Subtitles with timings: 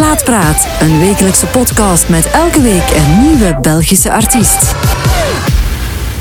[0.00, 4.72] Plaatpraat, een wekelijkse podcast met elke week een nieuwe Belgische artiest.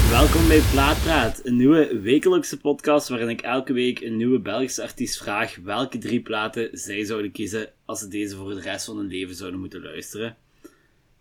[0.10, 5.18] Welkom bij Plaatpraat, een nieuwe wekelijkse podcast waarin ik elke week een nieuwe Belgische artiest
[5.18, 9.08] vraag welke drie platen zij zouden kiezen als ze deze voor de rest van hun
[9.08, 10.38] leven zouden moeten luisteren.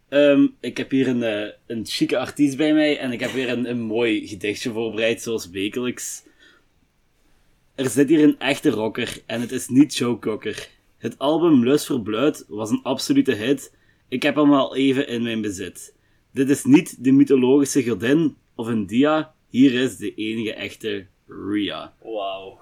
[0.08, 3.48] Ehm, ik heb hier een, eh, een chique artiest bij mij en ik heb weer
[3.48, 6.22] een, een mooi gedichtje voorbereid, zoals wekelijks.
[7.74, 10.76] Er zit hier een echte rocker en het is niet Joe Cocker.
[10.98, 13.74] Het album Lust voor Bloed was een absolute hit.
[14.08, 15.94] Ik heb hem al even in mijn bezit.
[16.32, 19.34] Dit is niet de mythologische godin of een dia.
[19.48, 21.92] Hier is de enige echte Ria.
[22.02, 22.58] Wauw.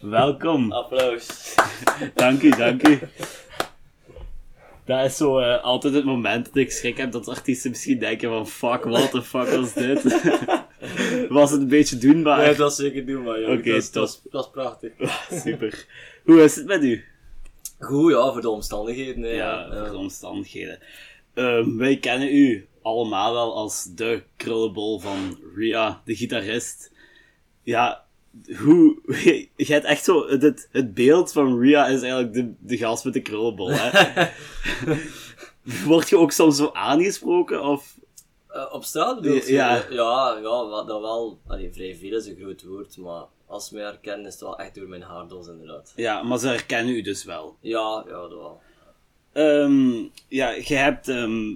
[0.00, 0.72] Welkom.
[0.72, 1.54] Applaus.
[2.14, 2.98] Dank u, dank u.
[4.84, 8.28] Dat is zo eh, altijd het moment dat ik schrik heb dat artiesten misschien denken
[8.28, 10.02] van fuck, what the fuck was dit?
[11.38, 12.50] was het een beetje doenbaar?
[12.50, 13.58] Ja, dat zeker doen, maar joh.
[13.58, 14.02] Oké, stop.
[14.02, 14.92] dat, dat is prachtig.
[15.44, 15.86] Super.
[16.24, 17.04] Hoe is het met u?
[17.78, 19.22] Goed, ja, voor de omstandigheden.
[19.22, 20.78] hè, Ja, voor de omstandigheden.
[21.34, 26.92] Ehm, wij kennen u allemaal wel als de krullenbol van Ria, de gitarist.
[27.62, 28.04] Ja,
[28.58, 28.98] hoe...
[29.56, 30.28] Je hebt echt zo...
[30.28, 34.26] Het, het beeld van Ria is eigenlijk de, de gast met de krullenbol, hè?
[35.84, 37.97] Word je ook soms zo aangesproken, of...
[38.48, 39.52] Eh, op straat bedoel je?
[39.52, 39.74] Ja.
[39.90, 41.38] Ja, ja, wa- dat wel.
[41.46, 44.58] Allee, vrij veel is een groot woord, maar als ze mij herkennen is het wel
[44.58, 45.92] echt door mijn haardos inderdaad.
[45.96, 47.56] Ja, maar ze herkennen u dus wel.
[47.60, 48.60] Ja, ja, dat wel.
[49.32, 49.92] Ehm,
[50.28, 51.48] ja, je hebt ehm,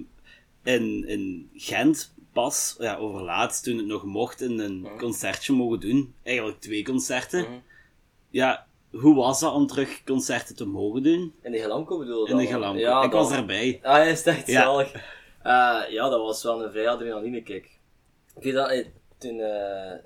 [0.63, 6.13] in, in Gent pas, ja, overlaatst toen het nog mocht, een, een concertje mogen doen.
[6.23, 7.41] Eigenlijk twee concerten.
[7.41, 7.51] Mhm.
[8.29, 11.33] Ja, hoe was dat om terug concerten te mogen doen?
[11.41, 12.47] In de Gelamco bedoel je In de?
[12.47, 12.79] Gelamco.
[12.79, 13.79] Ja, ik was daarbij.
[13.83, 14.61] Ah, ja, is echt Ja.
[14.61, 15.21] zalig.
[15.43, 17.79] Eh, ja, dat was wel een vrij adrenaline kick.
[18.35, 18.85] Ik weet dat, eh,
[19.17, 19.97] toen, eh,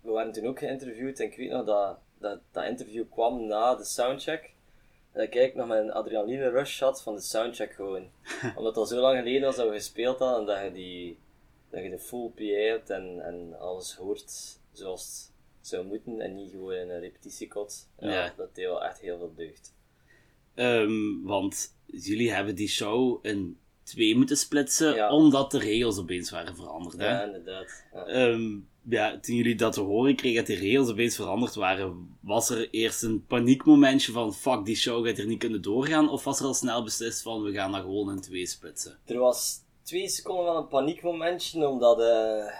[0.00, 3.74] we waren toen ook geïnterviewd en ik weet nog dat dat, dat interview kwam na
[3.74, 4.42] de soundcheck.
[5.12, 8.08] En dat ik eigenlijk nog mijn adrenaline rush had van de soundcheck gewoon.
[8.56, 11.18] Omdat dat zo lang geleden was dat we gespeeld hadden en dat je, die,
[11.70, 16.34] dat je de full PA hebt en, en alles hoort zoals het zou moeten en
[16.34, 17.88] niet gewoon in een repetitiekot.
[17.98, 18.34] Ja, Ja.
[18.36, 19.74] Dat deed wel echt heel veel deugd.
[20.54, 25.10] Ehm, want jullie hebben die show in twee moeten splitsen, Ja.
[25.12, 26.96] omdat de regels opeens waren veranderd.
[26.96, 27.08] Hè?
[27.10, 27.84] Ja, inderdaad.
[27.92, 28.04] Ja.
[28.06, 28.56] Ehm,
[28.88, 32.70] ja, toen jullie dat te horen kregen dat die regels opeens veranderd waren, was er
[32.70, 36.08] eerst een paniekmomentje van fuck, die show gaat er niet kunnen doorgaan?
[36.08, 38.98] Of was er al snel beslist van we gaan dat gewoon in twee splitsen?
[39.04, 42.54] Er was twee seconden wel een paniekmomentje, omdat eh,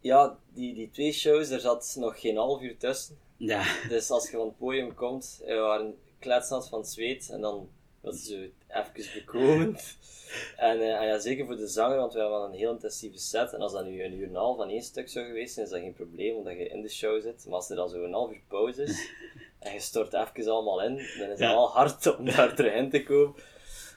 [0.00, 3.16] ja, die, die twee shows, er zat nog geen half uur tussen.
[3.36, 7.40] Ja, Dus als je van het podium komt, we waren kletsnat van het zweet en
[7.40, 7.68] dan
[8.02, 8.34] was het zo
[8.68, 9.96] even bekomend.
[10.56, 13.18] En, eh, en ja, zeker voor de zanger, want we hebben wel een heel intensieve
[13.18, 13.52] set.
[13.52, 15.66] En als dat nu een uur en een half van één stuk zou geweest zijn,
[15.66, 17.44] is dat geen probleem, omdat je in de show zit.
[17.46, 19.10] Maar als er dan zo een half uur pauze is,
[19.58, 21.48] en je stort even allemaal in, dan is het Ja.
[21.48, 23.34] wel hard om daar terug in te komen.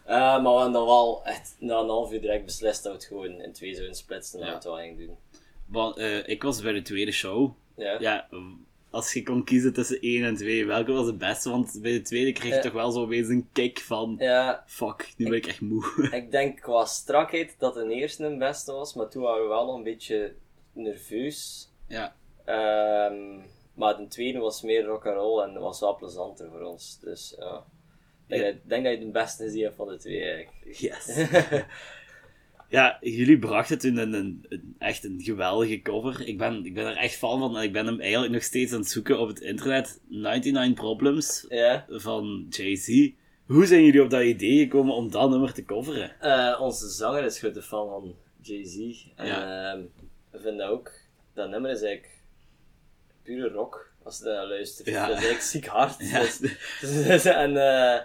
[0.05, 2.97] Eh, maar we hebben dan wel echt na een half uur direct beslist dat we
[2.97, 4.51] het gewoon in twee zouden splitsen en Ja.
[4.53, 5.17] dat we het wel doen.
[5.65, 7.51] want eh, ik was bij de tweede show.
[7.75, 7.99] Ja.
[7.99, 8.27] Ja,
[8.95, 11.49] als je kon kiezen tussen één en twee, welke was het beste?
[11.49, 12.61] Want bij de tweede kreeg je Ja.
[12.61, 15.83] toch wel zo opeens een kick van ja, fuck, nu ben ik echt moe.
[16.11, 19.75] Ik denk qua strakheid dat de eerste een beste was, maar toen waren we wel
[19.75, 20.33] een beetje
[20.73, 21.69] nerveus.
[21.87, 23.39] ja, Ehm,
[23.73, 26.99] maar de tweede was meer rock and roll en was wel plezanter voor ons.
[27.01, 27.63] Dus ja.
[28.27, 28.47] Ik denk, Ja.
[28.47, 30.77] dat, ik denk dat je de beste gezien hebt van de twee eigenlijk.
[30.77, 31.05] yes.
[32.69, 36.27] Ja, jullie brachten toen een, een, een- echt een geweldige cover.
[36.27, 38.73] Ik ben, ik ben er echt fan van en ik ben hem eigenlijk nog steeds
[38.73, 40.01] aan het zoeken op het internet.
[40.07, 41.85] 99 Problems Ja.
[41.89, 43.09] van Jay-Z.
[43.45, 46.19] Hoe zijn jullie op dat idee gekomen om dat nummer te coveren?
[46.21, 49.05] Eh, onze zanger is grote fan van Jay-Z.
[49.15, 49.71] En Ja.
[49.73, 49.81] ehm,
[50.31, 50.91] we vinden ook,
[51.33, 52.13] dat nummer is eigenlijk
[53.23, 54.87] pure rock, als je daar luistert.
[54.87, 54.99] Ja.
[55.07, 55.95] Dat is eigenlijk ziek hard.
[56.11, 56.19] Ja.
[56.19, 56.37] Dus-
[56.81, 58.01] dus- en eh,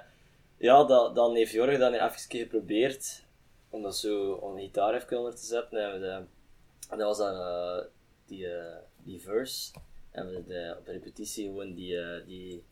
[0.58, 3.22] ja, dat, dan heeft Jorg dan even geprobeerd
[3.70, 5.78] om dat zo om de gitaar even onder te zetten.
[5.78, 6.12] En, we de,
[6.90, 7.84] en dat was dan eh,
[8.26, 9.72] die, eh, die verse.
[10.10, 12.62] En we de, op de repetitie gewoon die, eh, die,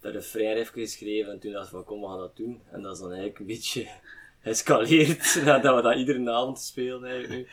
[0.00, 1.32] dat refrein even geschreven.
[1.32, 2.62] En toen dachten we van kom, we gaan dat doen.
[2.70, 3.86] En dat is dan eigenlijk een beetje
[4.42, 7.48] geëscaleerd nadat we dat iedere avond spelen eigenlijk nu.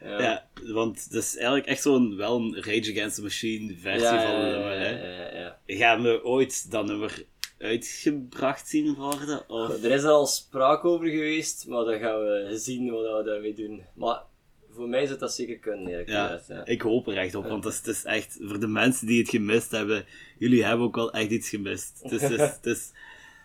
[0.00, 0.20] Ja.
[0.22, 4.22] Ja, want het is eigenlijk echt zo'n wel een Rage Against the Machine versie Ja,
[4.22, 4.72] van het ja, nummer.
[4.72, 5.22] ja, hè.
[5.38, 5.76] ja, ja.
[5.76, 7.24] Gaan we ooit dat nummer
[7.58, 9.48] uitgebracht zien worden?
[9.50, 9.82] Of...
[9.82, 13.54] Er is er al sprake over geweest, maar dan gaan we zien wat we daarmee
[13.54, 13.82] doen.
[13.94, 14.22] Maar
[14.70, 16.40] voor mij zou dat zeker kunnen, Ja.
[16.48, 16.64] Ja.
[16.64, 19.20] ik hoop er echt op, want het is, het is echt, voor de mensen die
[19.20, 20.04] het gemist hebben,
[20.38, 22.00] jullie hebben ook wel echt iets gemist.
[22.02, 22.90] Het is, het is, het is-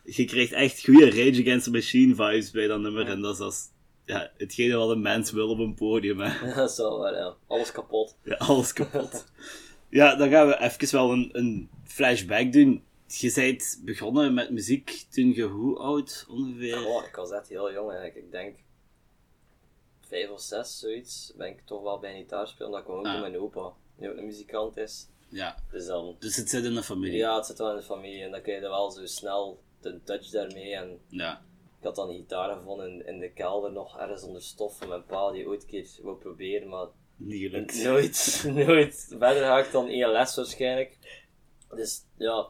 [0.03, 3.39] je krijgt echt goede Rage Against the Machine vibes bij dat nummer, en dat is
[3.39, 3.63] als,
[4.05, 6.31] ja, hetgene wat een mens wil op een podium, hè.
[6.55, 7.35] Dat is wel waar, ja.
[7.47, 8.15] Alles kapot.
[8.23, 9.25] Ja, alles kapot.
[9.89, 12.83] Ja, dan gaan we even wel een, een flashback doen.
[13.19, 16.85] Je bent begonnen met muziek toen je hoe oud ongeveer?
[16.87, 18.25] Oh, ik was echt heel jong eigenlijk.
[18.25, 18.57] Ik denk
[20.07, 22.71] vijf of zes, zoiets, ben ik toch wel bij een gitaar spelen.
[22.71, 23.11] Dat kwam ook Ah.
[23.11, 25.07] door mijn opa, die ook een muzikant is.
[25.29, 25.55] Ja.
[25.71, 27.17] Dus dan, Dus het zit in de familie.
[27.17, 29.61] ja, het zit wel in de familie en dan kun je er wel zo snel
[29.81, 30.73] de touch daarmee.
[30.75, 31.41] En Ja.
[31.79, 34.87] ik had dan een gitaar gevonden in, in de kelder nog ergens onder stof van
[34.87, 37.83] mijn pa, die ooit een keer wou proberen, maar Niet gelukt.
[37.83, 40.97] nooit, nooit verder ga ik dan één les waarschijnlijk.
[41.75, 42.49] Dus ja,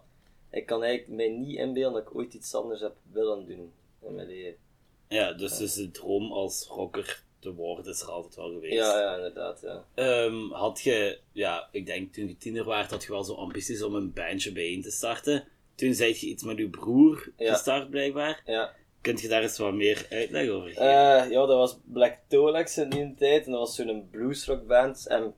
[0.52, 3.72] ik kan eigenlijk mij niet inbeelden dat ik ooit iets anders heb willen doen
[4.02, 4.60] in mijn leven.
[5.08, 8.74] Ja, dus, dus de droom als rocker te worden is er altijd wel geweest.
[8.74, 9.86] Ja, ja, inderdaad, ja.
[9.96, 13.84] Ehm, had je, ja, ik denk toen je tiener was, had je wel zo ambities
[13.84, 15.48] om een bandje bijeen te starten.
[15.76, 17.54] Toen zei je iets met uw broer Ja.
[17.54, 18.42] gestart, blijkbaar.
[18.46, 18.74] ja.
[19.02, 20.82] Kunt je daar eens wat meer uitleg over geven?
[20.82, 23.46] Eh, ja, dat was Black Tolex in die tijd.
[23.46, 25.08] En dat was zo'n bluesrockband.
[25.08, 25.34] En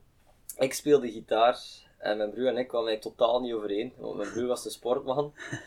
[0.58, 1.58] ik speelde gitaar.
[2.04, 3.92] En mijn broer en ik kwamen totaal niet overeen.
[3.96, 5.32] Want mijn broer was de sportman.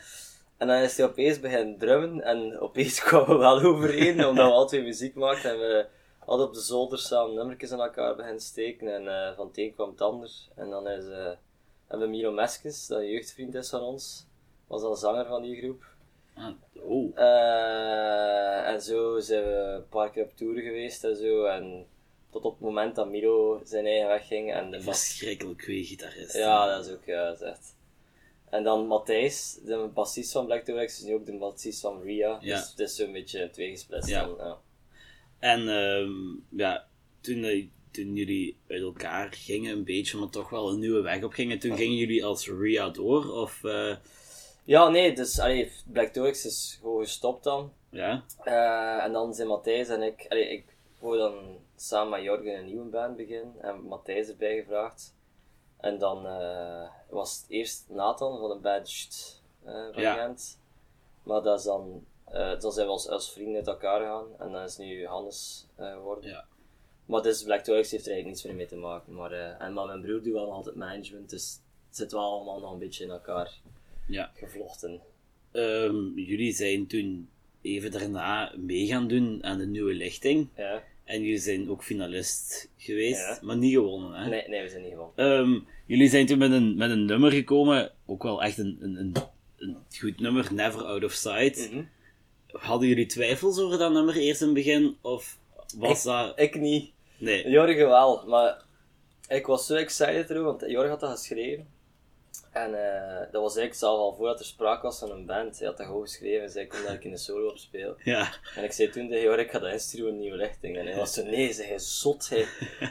[0.58, 2.22] En dan is hij opeens beginnen drummen.
[2.24, 4.26] En opeens kwamen we wel overeen.
[4.26, 5.52] Omdat we altijd muziek maakten.
[5.52, 5.86] En we
[6.20, 8.94] hadden op de zolder samen nummertjes in elkaar beginnen steken.
[8.94, 10.32] En eh, van het een kwam het ander.
[10.56, 11.32] En dan is, eh,
[11.88, 14.26] hebben we Milo Meskens, dat een jeugdvriend is van ons.
[14.68, 15.84] Was dan zanger van die groep.
[16.36, 21.46] Ah, oh, Eh, en zo zijn we een paar keer op tour geweest en zo.
[21.46, 21.86] En
[22.30, 24.54] tot op het moment dat Milo zijn eigen weg ging.
[24.54, 26.34] En de verschrikkelijk goeie gitarist.
[26.34, 27.76] Ja, dat is ook, ja, dat is echt.
[28.50, 32.38] En dan Matthijs, de bassist van Black is nu ook de bassist van Ria.
[32.42, 32.56] Ja.
[32.56, 34.10] Dus het is zo'n beetje tweegesplitst.
[34.10, 34.26] Ja.
[34.26, 34.58] dan, ja.
[35.40, 36.12] En ehm,
[36.60, 36.88] ja,
[37.22, 41.24] toen, eh, toen jullie uit elkaar gingen een beetje, maar toch wel een nieuwe weg
[41.24, 43.32] op gingen, toen gingen jullie als Ria door?
[43.32, 43.96] Of, eh,
[44.64, 47.74] Ja, nee, dus allee, Black is gewoon gestopt dan.
[47.92, 48.24] ja?
[48.44, 50.66] Eh, en dan zijn Matthijs en ik, allee, ik
[51.00, 55.16] wou dan samen met Jorgen een nieuwe band beginnen en Matthijs erbij gevraagd.
[55.78, 60.14] En dan eh, was het eerst Nathan van de band Sht, eh, van Ja.
[60.14, 60.60] Gent.
[61.24, 64.52] Maar dat is dan, eh, dan zijn we als, als vrienden uit elkaar gegaan en
[64.52, 66.30] dan is nu Hannes geworden.
[66.30, 66.46] Ja.
[67.06, 69.14] Maar dus Black Torex heeft er eigenlijk niets meer mee te maken.
[69.14, 72.72] Maar, en maar mijn broer doet wel altijd management, dus het zit wel allemaal nog
[72.72, 73.60] een beetje in elkaar
[74.08, 74.32] Ja.
[74.34, 75.02] gevlochten.
[75.52, 77.30] Ehm, jullie zijn toen
[77.62, 80.50] even daarna mee gaan doen aan de nieuwe lichting.
[80.56, 80.84] Ja.
[81.08, 83.40] En jullie zijn ook finalist geweest, Ja.
[83.42, 84.14] maar niet gewonnen.
[84.22, 84.30] Hè?
[84.30, 85.16] Nee, nee, we zijn niet gewonnen.
[85.16, 88.96] Ehm, jullie zijn toen met een, met een nummer gekomen, ook wel echt een, een,
[88.98, 89.14] een,
[89.58, 91.72] een goed nummer, Never Out of Sight.
[91.72, 91.84] Mhm.
[92.52, 94.96] Hadden jullie twijfels over dat nummer eerst in het begin?
[95.02, 95.38] Of
[95.78, 96.40] was dat...
[96.40, 96.92] Ik niet.
[97.18, 97.50] Nee.
[97.50, 98.64] Jorgen wel, maar
[99.28, 101.68] ik was zo excited erover, want Jorgen had dat geschreven.
[102.64, 105.58] En eh, dat was eigenlijk zelf al voordat er sprake was van een band.
[105.58, 107.58] Hij had dat gewoon geschreven en zei ik kon dat ik in de solo op
[107.58, 107.96] spelen.
[108.04, 108.30] Ja.
[108.56, 110.78] En ik zei toen tegen ik ga dat insturen in een nieuwe richting.
[110.78, 112.46] En hij was zo, nee, zeg, hij zot, hij,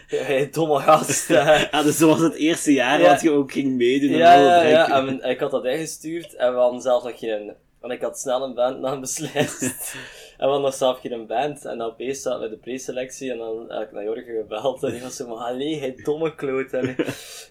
[0.26, 1.30] hij domme gast.
[1.30, 3.08] Ah, dus dat was het eerste jaar Ja.
[3.08, 5.06] dat je ook ging meedoen Ja, ja, ja.
[5.06, 7.54] En ik had dat ingestuurd en we hadden zelf nog geen...
[7.80, 9.94] Want ik had snel een bandnaam beslist.
[10.38, 11.64] en hadden nog zelf geen band.
[11.64, 14.82] En dan opeens we in de preselectie en dan heb ik naar Jorgen gebeld.
[14.82, 16.72] En die was zo, maar allee, hij domme kloot.
[16.72, 16.94] En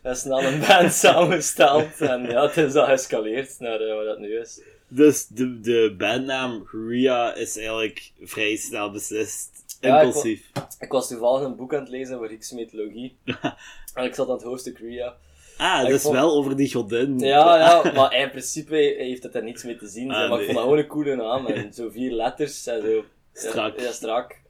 [0.01, 2.01] we snel een band samengesteld.
[2.01, 4.61] En ja, het is al gescaleerd naar eh, wat dat nu is.
[4.87, 9.49] Dus de, de bandnaam Ria is eigenlijk vrij snel beslist.
[9.79, 10.51] Ja, ik Impulsief.
[10.79, 13.17] Ik was toevallig een boek aan het lezen over Griekse mythologie.
[13.93, 15.15] en ik zat aan het hoofdstuk Ria.
[15.57, 17.19] Ah, dus vond- wel over die godin.
[17.19, 20.11] Ja, ja, maar in principe heeft het er niets mee te zien.
[20.11, 21.45] Ah, maar ik vond dat gewoon een coole naam.
[21.45, 23.03] En zo vier letters en zo.
[23.33, 23.79] Strak.
[23.79, 24.41] Ja, strak.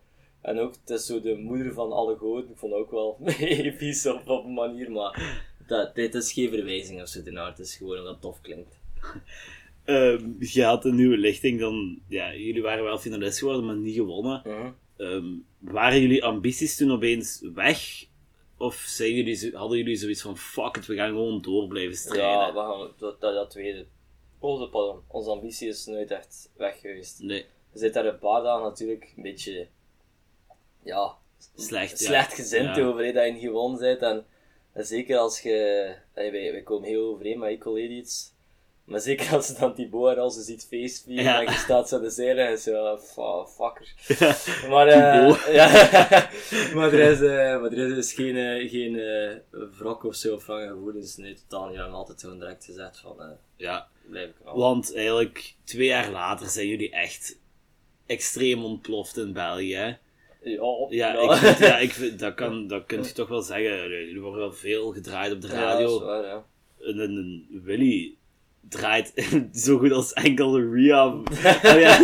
[0.42, 2.50] En ook, het is zo de moeder van alle goden.
[2.50, 6.50] Ik vond dat ook wel episch op, op een manier, maar dat, dit is geen
[6.50, 7.48] verwijzing of zo ernaar.
[7.50, 8.80] Het is gewoon omdat het tof klinkt.
[9.86, 12.00] Ehm, je had een nieuwe lichting, dan...
[12.08, 14.42] Ja, jullie waren wel finalist geworden, maar niet gewonnen.
[14.98, 15.26] Ehm,
[15.60, 18.06] waren jullie ambities toen opeens weg?
[18.58, 21.96] Of zijn jullie, zo- hadden jullie zoiets van, fuck it, we gaan gewoon door blijven
[21.98, 22.26] strijden?
[22.30, 23.86] Ja, we gaan, dat, dat, dat tweede.
[24.40, 27.20] Onze, pardon, onze ambitie is nooit echt weg geweest.
[27.20, 29.68] Nee, Je zit daar een paar dagen natuurlijk een beetje,
[30.84, 31.18] ja,
[31.56, 32.00] slecht.
[32.00, 32.06] ja.
[32.06, 32.84] slecht gezind Ja.
[32.86, 34.02] over dat je niet gewonnen bent.
[34.02, 34.26] En,
[34.74, 35.52] en zeker als je,
[36.14, 38.34] hey, wij, wij komen heel overeen met Equal Idiots.
[38.86, 41.40] Maar zeker als je dan die boer als je ziet feestvieren Ja.
[41.40, 43.94] en je staat zo de zijde en zo, fa- fucker.
[44.70, 45.68] Maar, eh, ja,
[46.74, 49.02] maar er is, eh, maar er is dus geen, eh, geen
[49.78, 51.18] wrok of zo van je gevoelens.
[51.18, 51.76] Nee, totaal niet.
[51.76, 54.58] We hebben altijd gewoon direct gezegd van, Ja, blijf ik al.
[54.58, 57.40] want eigenlijk twee jaar later zijn jullie echt
[58.06, 59.68] extreem ontploft in België.
[59.68, 59.98] Ja,
[60.90, 61.14] Ja, ja.
[61.14, 63.90] Ik vind, ja ik vind, dat, kan, dat kun je toch wel zeggen.
[63.90, 65.88] Jullie worden wel veel gedraaid op de Ja, radio.
[65.88, 66.46] dat is waar, ja.
[66.80, 68.16] en Willy
[68.70, 69.14] draait
[69.66, 71.06] zo goed als enkel Ria.
[71.08, 71.24] Oh
[71.80, 72.04] ja,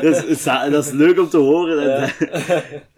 [0.00, 1.88] dat, is, dat is leuk om te horen.
[1.88, 2.62] Ja.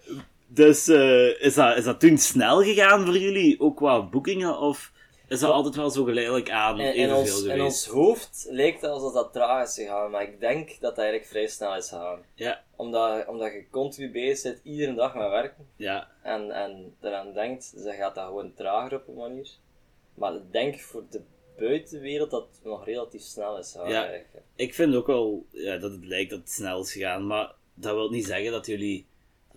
[0.54, 3.61] Dus eh, is, dat, is dat toen snel gegaan voor jullie?
[3.61, 4.59] Ook qua boekingen?
[4.59, 4.92] Of
[5.28, 7.49] is dat altijd wel zo geleidelijk aan evenveel ons, geweest.
[7.49, 11.28] en ons hoofd lijkt alsof dat traag is gegaan, maar ik denk dat dat eigenlijk
[11.28, 12.19] vrij snel is gegaan.
[12.35, 15.66] Ja, Omdat, omdat je continu bezig zit, iedere dag met werken.
[15.76, 19.49] ja, En, en eraan denkt, dan gaat dat gewoon trager op een manier.
[20.14, 21.21] Maar ik denk voor de
[21.59, 23.73] buitenwereld dat nog relatief snel is.
[23.73, 23.82] Ja.
[23.82, 24.44] eigenlijk.
[24.56, 27.94] ik vind ook wel ja, dat het lijkt dat het snel is gegaan, maar dat
[27.94, 29.06] wil niet zeggen dat jullie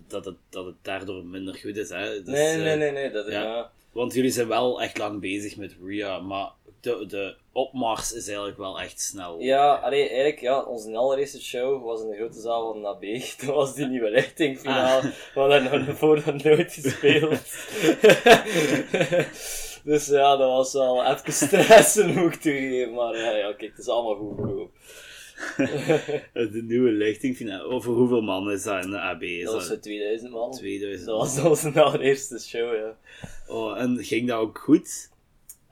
[0.06, 1.88] dat het, dat het daardoor minder goed is.
[1.88, 2.22] Hè?
[2.22, 3.10] Dus, nee, nee, eh, nee, nee.
[3.10, 3.42] Dat, ja.
[3.42, 3.70] ja.
[3.92, 6.50] Want jullie zijn wel echt lang bezig met Ria, maar
[6.80, 9.40] de, de opmars is eigenlijk wel echt snel.
[9.40, 13.02] Ja, allee, eigenlijk, ja, onze allereerste show was in de grote zaal van NAB.
[13.46, 15.00] Dat was die nieuwe lichting finaal.
[15.00, 17.40] We hadden nog voor dat nooit gespeeld.
[19.86, 22.94] dus ja, dat was wel even stressen, moet ik toegeven.
[22.94, 24.70] Maar ja, ja, kijk, het is allemaal goed gekomen.
[26.52, 29.22] De nieuwe lichting, vind ik- over hoeveel man is dat in de AB?
[29.22, 30.52] Is Dat was zo 2000 man.
[30.52, 31.06] 2000?
[31.06, 32.96] Dat was onze allereerste show, ja.
[33.48, 35.10] Oh, en ging dat ook goed?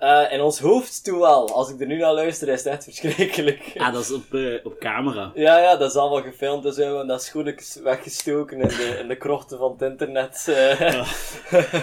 [0.05, 1.49] Eh, in ons hoofd toen wel.
[1.55, 3.73] Als ik er nu naar luister, is het echt verschrikkelijk.
[3.77, 5.33] Ah, dat is op, eh, op camera.
[5.35, 6.79] Ja, ja, dat is allemaal gefilmd en zo.
[6.81, 10.45] We hebben dat schoenlijk weggestoken in de, in de krochten van het internet.
[10.49, 11.09] eh.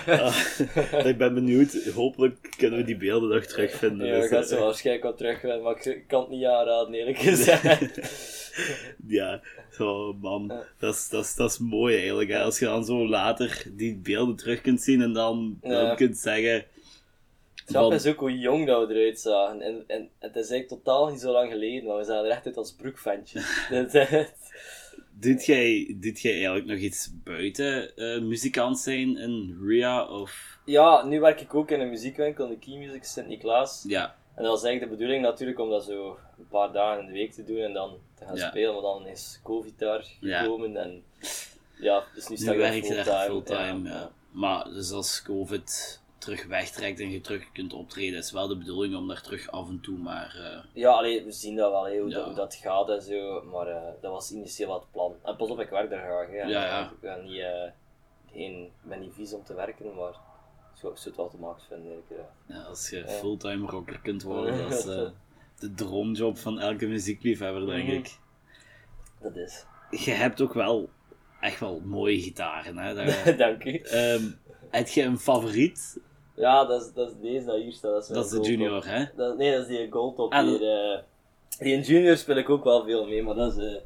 [0.08, 1.78] Ah, ik ben benieuwd.
[1.96, 4.08] Hopelijk kunnen we die beelden nog terugvinden.
[4.08, 6.94] ja, ik ga ze eh, waarschijnlijk wel terug, maar ik, ik kan het niet aanraden,
[6.94, 8.00] eerlijk gezegd.
[9.08, 10.54] Ja, zo man.
[10.80, 12.30] Dat is, dat, is, dat is mooi eigenlijk.
[12.30, 12.40] Hè?
[12.42, 15.96] Als je dan zo later die beelden terug kunt zien en dan, dan Ja.
[15.96, 16.66] kunt zeggen.
[17.72, 19.62] Het grap is ook hoe jong dat we eruit zagen.
[19.62, 22.46] En, en het is eigenlijk totaal niet zo lang geleden, maar we zagen er echt
[22.46, 23.68] uit als broekventjes.
[25.20, 30.06] Doet jij, doet jij eigenlijk nog iets buiten eh, muzikant zijn in Ria?
[30.08, 30.58] Of...
[30.66, 33.84] ja, nu werk ik ook in een muziekwinkel, in de Key Music Sint-Niklaas.
[33.88, 37.06] Ja, En dat is eigenlijk de bedoeling natuurlijk om dat zo een paar dagen in
[37.08, 38.50] de week te doen en dan te gaan Ja.
[38.50, 38.74] spelen.
[38.74, 40.40] Maar dan is COVID daar Ja.
[40.42, 41.04] gekomen en
[41.80, 43.26] ja, dus nu sta ik fulltime.
[43.26, 43.90] fulltime.
[43.90, 44.12] Ja.
[44.32, 48.96] Maar dus als COVID terug wegtrekt en je terug kunt optreden, is wel de bedoeling
[48.96, 50.36] om daar terug af en toe maar.
[50.44, 52.16] eh, Ja, allee, we zien dat wel, hoe, Ja.
[52.16, 55.16] dat, hoe dat gaat en zo, maar eh, dat was initieel wat het plan.
[55.24, 56.36] En pas op, ik werk daar graag, hè.
[56.36, 56.90] Ja, ja.
[56.92, 57.72] Ik ben niet, eh,
[58.34, 61.38] geen, ik ben niet vies om te werken, maar ik zou ik het wel te
[61.38, 62.04] maken vinden,
[62.48, 64.84] ja, als je fulltime rocker kunt worden, dat is
[65.60, 67.96] de droomjob van elke muziekliefhebber, denk Mhm.
[67.96, 68.18] ik.
[69.22, 69.66] Dat is.
[70.06, 70.90] Je hebt ook wel
[71.40, 72.78] echt wel mooie gitaren.
[72.78, 72.94] Hè?
[73.36, 73.76] Dank u.
[73.78, 74.24] Ehm,
[74.70, 76.00] heb je een favoriet?
[76.36, 77.92] Ja, dat is, dat is deze dat hier staat.
[77.92, 79.06] Dat is, Dat is de junior, hè?
[79.16, 80.62] Dat, nee, dat is die goldtop Ah, hier.
[80.94, 81.00] eh.
[81.60, 83.64] die in junior speel ik ook wel veel mee, maar dat is...
[83.64, 83.82] eh,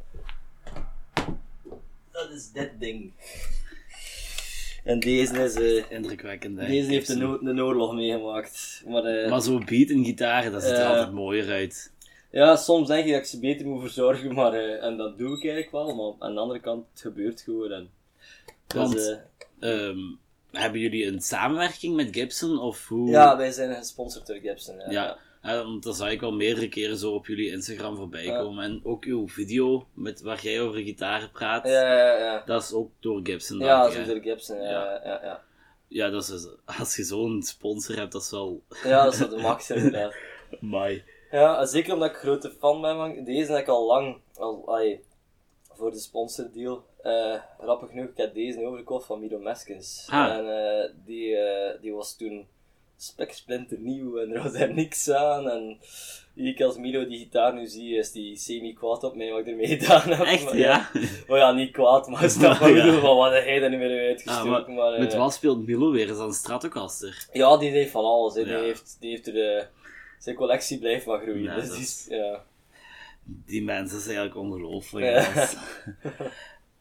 [2.11, 3.11] dat is dit ding.
[4.83, 5.53] En deze is...
[5.55, 6.59] eh, Indrukwekkend.
[6.59, 6.67] hè?
[6.67, 8.83] deze heeft een, o- een oorlog meegemaakt.
[8.87, 11.93] Maar, Maar zo'n beat in gitaren, dat ziet er altijd mooier uit.
[12.31, 15.43] Ja, soms denk je dat ik ze beter moet verzorgen, maar, en dat doe ik
[15.43, 17.71] eigenlijk wel, maar aan de andere kant, het gebeurt gewoon.
[17.71, 17.89] En,
[18.67, 18.95] dus, Want-
[19.59, 19.97] eh, Ehm,
[20.55, 22.59] hebben jullie een samenwerking met Gibson?
[22.59, 23.09] Of hoe?
[23.09, 24.79] ja, wij zijn gesponsord door Gibson.
[24.89, 25.17] Ja.
[25.45, 28.63] Ja, want dat zag ik al meerdere keren zo op jullie Instagram voorbij komen.
[28.63, 32.43] En ook uw video met, waar jij over gitaren praat, Ja, ja, ja.
[32.45, 33.59] dat is ook door Gibson.
[33.59, 34.05] Ja, ik, hè?
[34.05, 34.69] door Gibson, ja.
[34.69, 35.01] Ja.
[35.03, 35.43] ja, ja.
[35.87, 36.47] ja dat is, dus-
[36.79, 38.63] als je zo'n sponsor hebt, dat is wel...
[38.83, 40.15] Ja, dat is wel de max inderdaad.
[40.59, 41.03] Mai.
[41.31, 44.99] Ja, zeker omdat ik grote fan ben van deze heb ik al lang, al, ai,
[45.73, 46.85] voor de sponsordeal.
[47.59, 50.07] Grappig genoeg, ik heb deze overgekocht van Miro Meskens.
[50.09, 50.33] Ah.
[50.37, 52.47] En eh, die, eh, die was toen
[52.97, 55.49] speksplinter nieuw en er was daar niks aan.
[55.49, 55.77] En
[56.35, 59.67] ik als Miro die gitaar nu zie, is die semi-kwaad op mij wat ik ermee
[59.77, 60.25] gedaan heb.
[60.27, 60.89] Echt, Maar ja?
[61.27, 62.99] Maar ja, niet kwaad, maar snap ik Ja.
[62.99, 64.73] van wat heb jij daar nu weer Ah, uitgestoken.
[64.73, 66.09] maar, maar, met wat speelt Milo weer?
[66.09, 67.27] Is dat een Stratocaster?
[67.33, 68.35] Ja, die heeft van alles.
[68.35, 68.43] Ja.
[68.43, 69.65] Die, heeft, die heeft er, eh,
[70.19, 71.43] zijn collectie blijft maar groeien.
[71.43, 72.43] Ja, dus die is- is- ja.
[73.23, 75.27] Die mensen zijn eigenlijk ongelooflijk.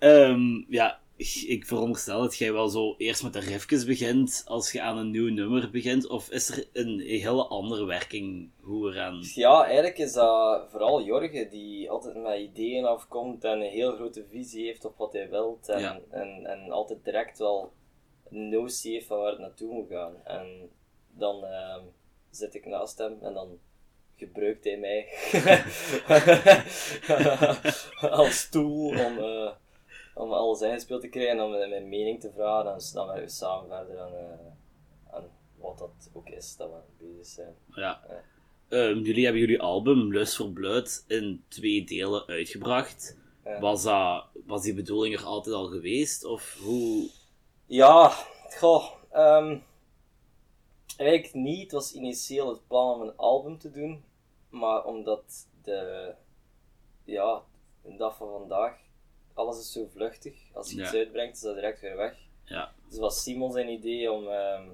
[0.05, 4.81] Ehm, ja, ik- veronderstel dat jij wel zo eerst met de riffjes begint als je
[4.83, 6.09] aan een nieuw nummer begint.
[6.09, 9.19] Of is er een hele andere werking hoe eraan...
[9.35, 14.25] Ja, eigenlijk is dat vooral Jorge die altijd met ideeën afkomt en een heel grote
[14.31, 15.69] visie heeft op wat hij wilt.
[15.69, 16.01] En, Ja.
[16.11, 17.73] en, en altijd direct wel
[18.31, 20.15] een notie heeft van waar het naartoe moet gaan.
[20.25, 20.71] En
[21.11, 21.83] dan ehm,
[22.31, 23.59] zit ik naast hem en dan
[24.17, 25.07] gebruikt hij mij
[28.11, 29.51] als stoel om, eh,
[30.15, 32.73] om alles ingespeeld te krijgen en om mijn mening te vragen.
[32.73, 35.25] En dan werken we samen verder aan, eh, aan
[35.57, 37.55] wat dat ook is dat we bezig zijn.
[37.75, 38.01] Ja.
[38.69, 43.17] Ehm, jullie hebben jullie album Lust voor Bloed in twee delen uitgebracht.
[43.61, 46.25] Was, dat, was die bedoeling er altijd al geweest?
[46.25, 47.09] Of hoe...
[47.67, 48.13] Ja,
[48.59, 49.59] goh, ehm,
[50.97, 51.63] eigenlijk niet.
[51.63, 54.05] Het was initieel het plan om een album te doen,
[54.49, 56.15] maar omdat de,
[57.05, 57.43] ja,
[57.83, 58.77] de dag van vandaag,
[59.35, 60.35] alles is zo vluchtig.
[60.53, 60.99] Als je iets Ja.
[60.99, 62.17] uitbrengt, is dat direct weer weg.
[62.45, 64.69] Ja, Dus was Simon zijn idee om, ehm,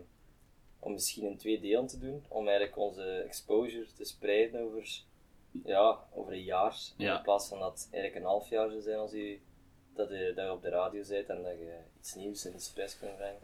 [0.79, 5.03] om misschien in twee delen te doen, om eigenlijk onze exposure te spreiden over,
[5.65, 6.77] ja, over een jaar.
[6.97, 7.17] Ja.
[7.17, 9.39] In plaats van dat het eigenlijk een half jaar zou zijn als je,
[9.95, 12.69] dat, je, dat je op de radio bent en dat je iets nieuws en iets
[12.69, 13.41] fris kunt brengen.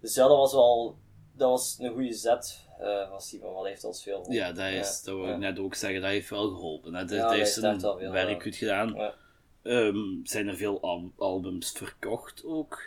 [0.00, 0.96] Dus ja, dat was wel
[1.36, 4.34] dat was een goede zet eh, van Simon, wat heeft ons veel geholpen.
[4.34, 6.92] Ja, dat, is, dat wil ik net ook zeggen, dat heeft wel geholpen.
[6.92, 9.12] Dat, Ja, dat heeft wel zijn werk goed gedaan.
[9.66, 12.82] Ehm, zijn er veel al- albums verkocht ook?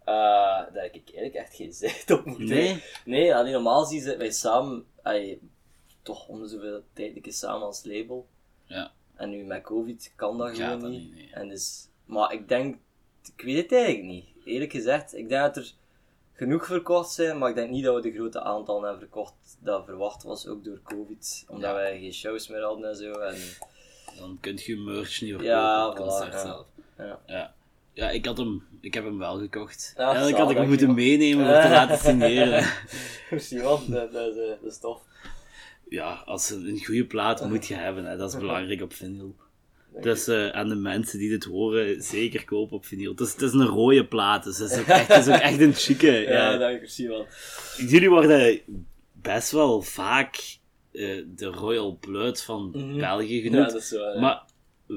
[0.00, 2.38] Eh, daar heb ik eigenlijk echt geen zicht op.
[2.38, 2.82] Nee?
[3.04, 5.40] Nee, alleen normaal zien ze wij samen, allee,
[6.02, 8.26] toch om zoveel tijd samen als label.
[8.64, 8.92] Ja.
[9.14, 11.00] En nu met COVID kan dat Gaat gewoon dat niet.
[11.02, 11.30] niet, nee.
[11.32, 12.76] En dus, maar ik denk,
[13.36, 14.24] ik weet het eigenlijk niet.
[14.44, 15.72] Eerlijk gezegd, ik denk dat er
[16.32, 19.84] genoeg verkocht zijn, maar ik denk niet dat we de grote aantallen hebben verkocht dat
[19.84, 21.44] verwacht was, ook door COVID.
[21.48, 21.74] Omdat Ja.
[21.76, 23.12] wij geen shows meer hadden en zo.
[23.12, 23.36] En,
[24.18, 26.66] Dan kunt je merch niet verkopen Ja, op het concert voilà, zelf.
[26.98, 27.18] ja.
[27.26, 27.54] Ja.
[27.94, 29.92] Ja, ik, had hem, ik heb hem wel gekocht.
[29.96, 32.66] Ja, Eigenlijk had ik hem moeten meenemen om te laten signeren.
[33.30, 35.00] Merci man, dat, dat, eh, dat is tof.
[35.88, 38.16] ja, als een goede plaat moet je hebben, hè.
[38.16, 39.34] dat is belangrijk op vinyl.
[40.00, 43.10] Dus eh, aan de mensen die dit horen, zeker kopen op vinyl.
[43.10, 45.40] Het is, het is een rode plaat, dus het is ook echt, het is ook
[45.40, 46.10] echt een chique.
[46.28, 46.56] Ja, Ja.
[46.56, 47.26] dank je, man.
[47.88, 48.60] Jullie worden
[49.12, 50.58] best wel vaak
[50.92, 52.98] eh, de Royal Blood van Mhm.
[52.98, 53.70] België Ja, genoemd.
[53.70, 54.20] dat is ja.
[54.20, 54.42] Maar
[54.88, 54.96] eh,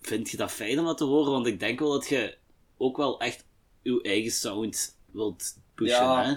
[0.00, 1.32] vind je dat fijn om dat te horen?
[1.32, 2.36] Want ik denk wel dat je
[2.76, 3.44] ook wel echt
[3.82, 6.24] je eigen sound wilt pushen, Ja.
[6.24, 6.34] hè?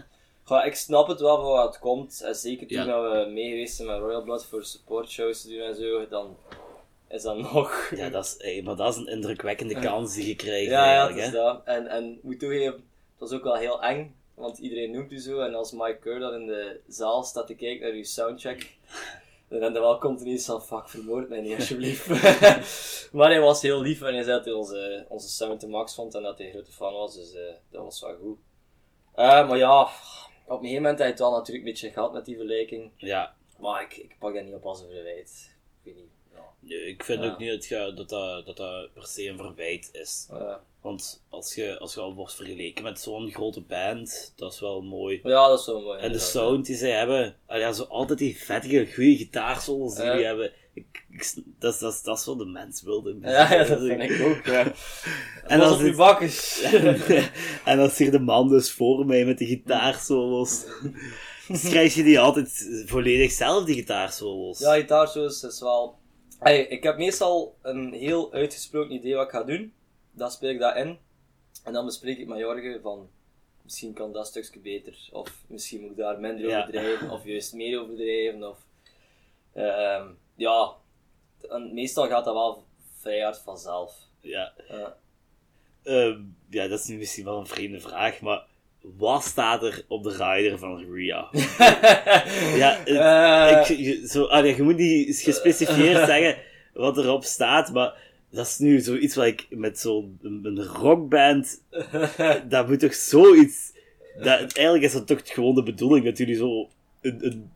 [0.55, 2.21] Ja, ik snap het wel van wat het komt.
[2.21, 2.85] En zeker toen Ja.
[2.85, 6.37] dat we mee geweest zijn met Royal Blood voor supportshows te doen en zo, dan
[7.09, 7.91] is dat nog.
[7.95, 11.07] Ja, dat is, eh, maar dat is een indrukwekkende kans die je krijgt ja, ja,
[11.07, 11.61] het is dat.
[11.65, 12.83] En, en ik moet toegeven, het
[13.17, 15.39] was ook wel heel eng, want iedereen noemt u zo.
[15.39, 18.77] En als Mike Kerr dan in de zaal staat te kijken naar uw soundcheck,
[19.47, 22.07] dan heb je wel continu van, fuck, vermoord mij niet alsjeblieft.
[23.13, 25.95] maar hij was heel lief en hij zei dat hij onze, onze sound te max
[25.95, 28.37] vond en dat hij een grote fan was, dus eh, dat was wel goed.
[29.15, 29.89] Eh, maar ja, op
[30.45, 32.91] een gegeven moment heb je het wel natuurlijk een beetje gehad met die vergelijking.
[32.97, 35.55] Ja, Maar ik, ik pak dat niet op als een verwijt.
[35.83, 36.11] Ik weet niet.
[36.33, 36.39] Ja.
[36.59, 37.31] nee, ik vind Ja.
[37.31, 38.09] ook niet dat, dat,
[38.45, 40.27] dat, dat per se een verwijt is.
[40.85, 44.81] Want als je, als je al wordt vergeleken met zo'n grote band, dat is wel
[44.81, 45.19] mooi.
[45.23, 45.99] ja, dat is wel mooi.
[45.99, 50.15] En de sound die zij hebben, ja, zo altijd die vettige, goede gitaarsolos die Ja.
[50.15, 50.51] die hebben.
[50.73, 53.17] Ik, ik, dat, is- dat, dat is wat de mens wilde.
[53.21, 54.45] Ja, ja, dat vind ik ook.
[54.45, 54.71] Ja.
[55.47, 56.61] En als bakkes.
[57.65, 60.63] en als hier de man dus voor mij met de gitaarsolos,
[61.47, 64.59] dus krijg je die altijd volledig zelf, die gitaarsolos.
[64.59, 65.97] Ja, gitaarsolos is wel...
[66.39, 69.73] Hey, ik heb meestal een heel uitgesproken idee wat ik ga doen.
[70.15, 70.97] Dan speel ik dat in.
[71.63, 73.09] En dan bespreek ik met Jorge van...
[73.61, 74.97] Misschien kan dat stukje beter.
[75.11, 76.59] Of misschien moet ik daar minder Ja.
[76.59, 77.09] overdrijven.
[77.09, 78.49] Of juist meer overdrijven.
[78.49, 78.57] Of...
[79.53, 80.71] ehm, ja.
[81.49, 82.63] En meestal gaat dat wel
[82.99, 83.95] vrij hard vanzelf.
[84.19, 84.53] Ja.
[84.69, 84.97] Ja.
[85.83, 88.43] Ehm, ja, dat is nu misschien wel een vreemde vraag, maar
[88.81, 91.29] wat staat er op de rider van Ria?
[92.61, 93.59] Ja, het- Eh.
[93.69, 96.37] ik, je, zo, allee, je moet niet gespecifieerd zeggen
[96.73, 98.04] wat erop staat, maar
[98.35, 101.61] dat is nu zoiets wat ik met zo'n een rockband,
[102.49, 103.71] dat moet toch zoiets,
[104.17, 106.69] dat, eigenlijk is dat toch gewoon de bedoeling dat jullie zo
[107.01, 107.51] een, een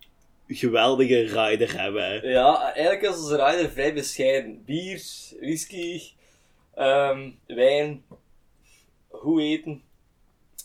[0.48, 2.30] geweldige rider hebben.
[2.30, 4.64] Ja, eigenlijk is onze rider vrij bescheiden.
[4.66, 5.02] Bier,
[5.40, 6.02] whisky,
[6.76, 8.04] ehm, wijn,
[9.10, 9.82] goed eten.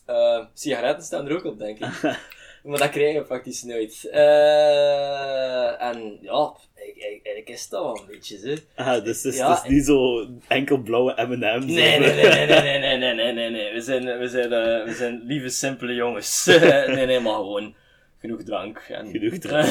[0.07, 2.03] Ehm, sigaretten staan er ook op, denk ik.
[2.65, 4.05] maar dat krijgen we praktisch nooit.
[4.05, 6.55] Eh, en ja,
[6.93, 8.85] eigenlijk is dat wel een beetje, hè.
[8.85, 11.65] Ah, dus het is, Ja, het is niet zo enkel blauwe M&M's.
[11.65, 13.73] Nee, nee, nee, nee, nee, nee, nee, nee, nee, nee.
[13.73, 16.45] We zijn, we zijn, eh, we zijn lieve, simpele jongens.
[16.87, 17.75] nee, nee, maar gewoon
[18.21, 18.79] genoeg drank.
[18.89, 19.11] En...
[19.11, 19.69] Genoeg drank.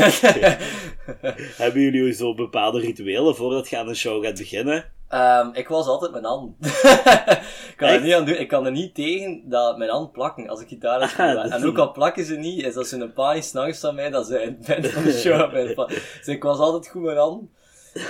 [1.57, 4.85] Hebben jullie zo bepaalde rituelen voordat je aan een show gaat beginnen?
[5.13, 6.55] Ehm, ik was altijd mijn hand.
[6.65, 8.35] ik kan er niet aan doen.
[8.39, 11.39] Ik kan er niet tegen dat mijn hand plakken als ik gitaar speel.
[11.39, 14.09] Ah, en ook al plakken ze niet, is dat ze een panisch angst van mij
[14.09, 15.87] dat ze in het van de show hebben.
[15.87, 17.49] Dus ik was altijd goed mijn hand.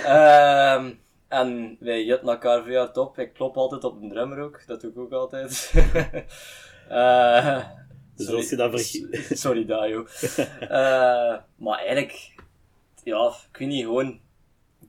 [0.04, 0.90] Ehm,
[1.28, 3.18] en wij jutten elkaar vrij hard op.
[3.18, 4.62] Ik klop altijd op een drummer ook.
[4.66, 5.48] Dat doe ik ook altijd.
[8.16, 10.06] Dus sorry- als je dat vergeet- Sorry, Dajo.
[10.60, 12.34] Eh, maar eigenlijk,
[13.02, 14.20] ja, ik weet niet, gewoon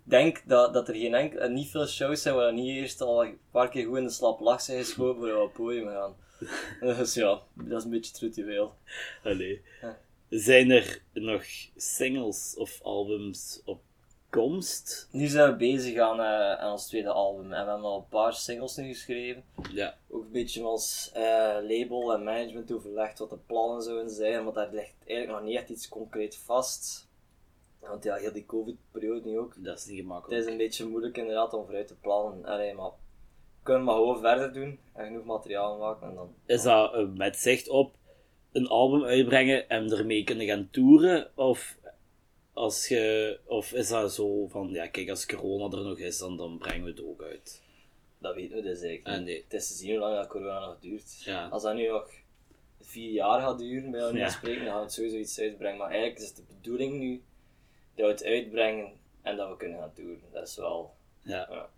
[0.05, 3.25] denk dat, dat er geen enkel, en niet veel shows zijn waar niet eerst al
[3.25, 5.87] een paar keer goed in de slap lach zijn geschoten voor we op het podium
[5.87, 6.15] gaan.
[6.97, 8.75] Dus ja, dat is een beetje het ritueel.
[9.23, 9.61] Allee.
[9.81, 9.97] Ja.
[10.29, 11.43] Zijn er nog
[11.75, 13.81] singles of albums op
[14.29, 15.07] komst?
[15.11, 18.09] Nu zijn we bezig aan, eh, aan ons tweede album en we hebben al een
[18.09, 19.43] paar singles nu geschreven.
[19.71, 19.97] Ja.
[20.09, 24.43] Ook een beetje met ons eh, label en management overlegd wat de plannen zouden zijn,
[24.43, 27.07] maar daar ligt eigenlijk nog niet echt iets concreet vast.
[27.87, 29.53] Want ja, heel die covid-periode nu ook.
[29.57, 30.41] Dat is niet Het gemakkelijk.
[30.43, 32.45] is een beetje moeilijk inderdaad om vooruit te plannen.
[32.45, 36.33] Allee, maar we kunnen maar gewoon verder doen en genoeg materiaal maken en dan...
[36.45, 37.95] Is dat eh, met zicht op
[38.51, 41.31] een album uitbrengen en ermee kunnen gaan toeren?
[41.37, 41.77] Of,
[42.53, 46.37] als je, of is dat zo van, ja kijk, als corona er nog is, dan,
[46.37, 47.61] dan brengen we het ook uit?
[48.17, 49.25] Dat weten we dus eigenlijk Ah, niet.
[49.25, 49.43] nee.
[49.43, 51.21] Het is te zien hoe lang dat corona nog duurt.
[51.23, 51.47] Ja.
[51.47, 52.09] Als dat nu nog
[52.81, 54.29] vier jaar gaat duren, bij wijze Ja.
[54.29, 55.77] spreken, dan gaan we het sowieso iets uitbrengen.
[55.77, 57.23] Maar eigenlijk is het de bedoeling nu
[57.95, 60.31] dat we het uitbrengen en dat we kunnen gaan toeren.
[60.31, 60.93] Dat is wel...
[61.21, 61.47] Ja.
[61.49, 61.69] Ja.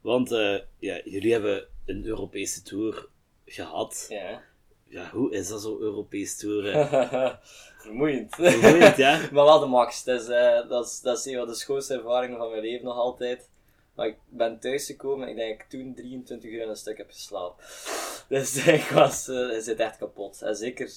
[0.00, 0.30] Want
[0.78, 3.08] ja, jullie hebben een Europese tour
[3.44, 4.06] gehad.
[4.08, 4.42] Ja.
[4.88, 6.88] Ja, hoe is dat zo, Europees toeren?
[7.78, 8.34] Vermoeiend.
[8.34, 9.18] Vermoeiend, ja?
[9.32, 10.04] maar wel de max.
[10.04, 12.84] Dat is, eh, dat, is, dat is een van de schoonste ervaringen van mijn leven
[12.84, 13.48] nog altijd.
[13.94, 16.96] Maar ik ben thuisgekomen en ik denk dat ik toen 23 uur in een stuk
[16.96, 17.64] heb geslapen.
[18.28, 20.42] Dus ik was, eh ik zit echt kapot.
[20.42, 20.92] En zeker,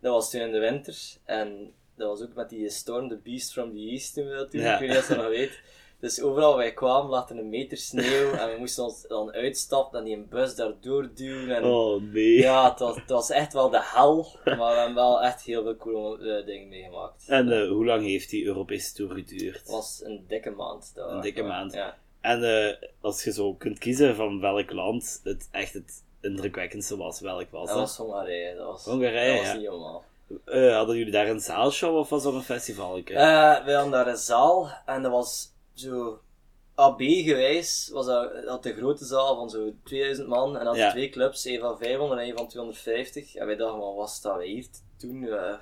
[0.00, 0.96] dat was toen in de winter.
[1.24, 4.50] En dat was ook met die Storm, the Beast from the East toen we dat
[4.52, 4.60] doen.
[4.60, 4.72] Ja.
[4.74, 5.60] Ik weet niet of je dat nog weet.
[6.00, 8.30] Dus overal waar wij kwamen lag er een meter sneeuw.
[8.40, 11.56] En we moesten ons dan uitstappen en die een bus daardoor duwen.
[11.56, 12.38] En Oh nee.
[12.38, 14.26] ja, het was, het was echt wel de hel.
[14.44, 17.24] Maar we hebben wel echt heel veel coole eh, dingen meegemaakt.
[17.28, 19.58] En eh, hoe lang heeft die Europese tour geduurd?
[19.58, 20.92] Het was een dikke maand.
[20.94, 21.72] dat Een dikke maand.
[21.72, 21.98] Ja.
[22.20, 27.20] En eh, als je zo kunt kiezen van welk land het echt het indrukwekkendste was,
[27.20, 27.86] welk was Dat dat?
[27.86, 28.56] was Hongarije.
[28.56, 30.04] Dat was, Hongarije, dat was niet helemaal.
[30.44, 33.14] Eh, hadden jullie daar een zaalshow of was dat een festivalke?
[33.14, 36.20] Eh, we hadden daar een zaal en dat was zo
[36.74, 37.90] AB gewijs.
[37.92, 40.90] Was dat, dat had de grote zaal van zo 2000 man en Ja.
[40.90, 43.34] twee clubs, een van 500 en een van 250.
[43.34, 44.66] En wij dachten, wat was dat hier?
[45.32, 45.54] Eh,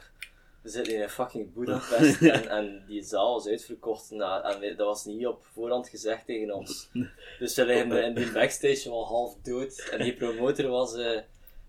[0.63, 4.75] we zitten in fucking Budapest en, en die zaal was uitverkocht en, dat, en wij-
[4.77, 6.89] dat was niet op voorhand gezegd tegen ons.
[7.39, 11.21] Dus we liggen in die backstage wel half dood en die promotor was, eh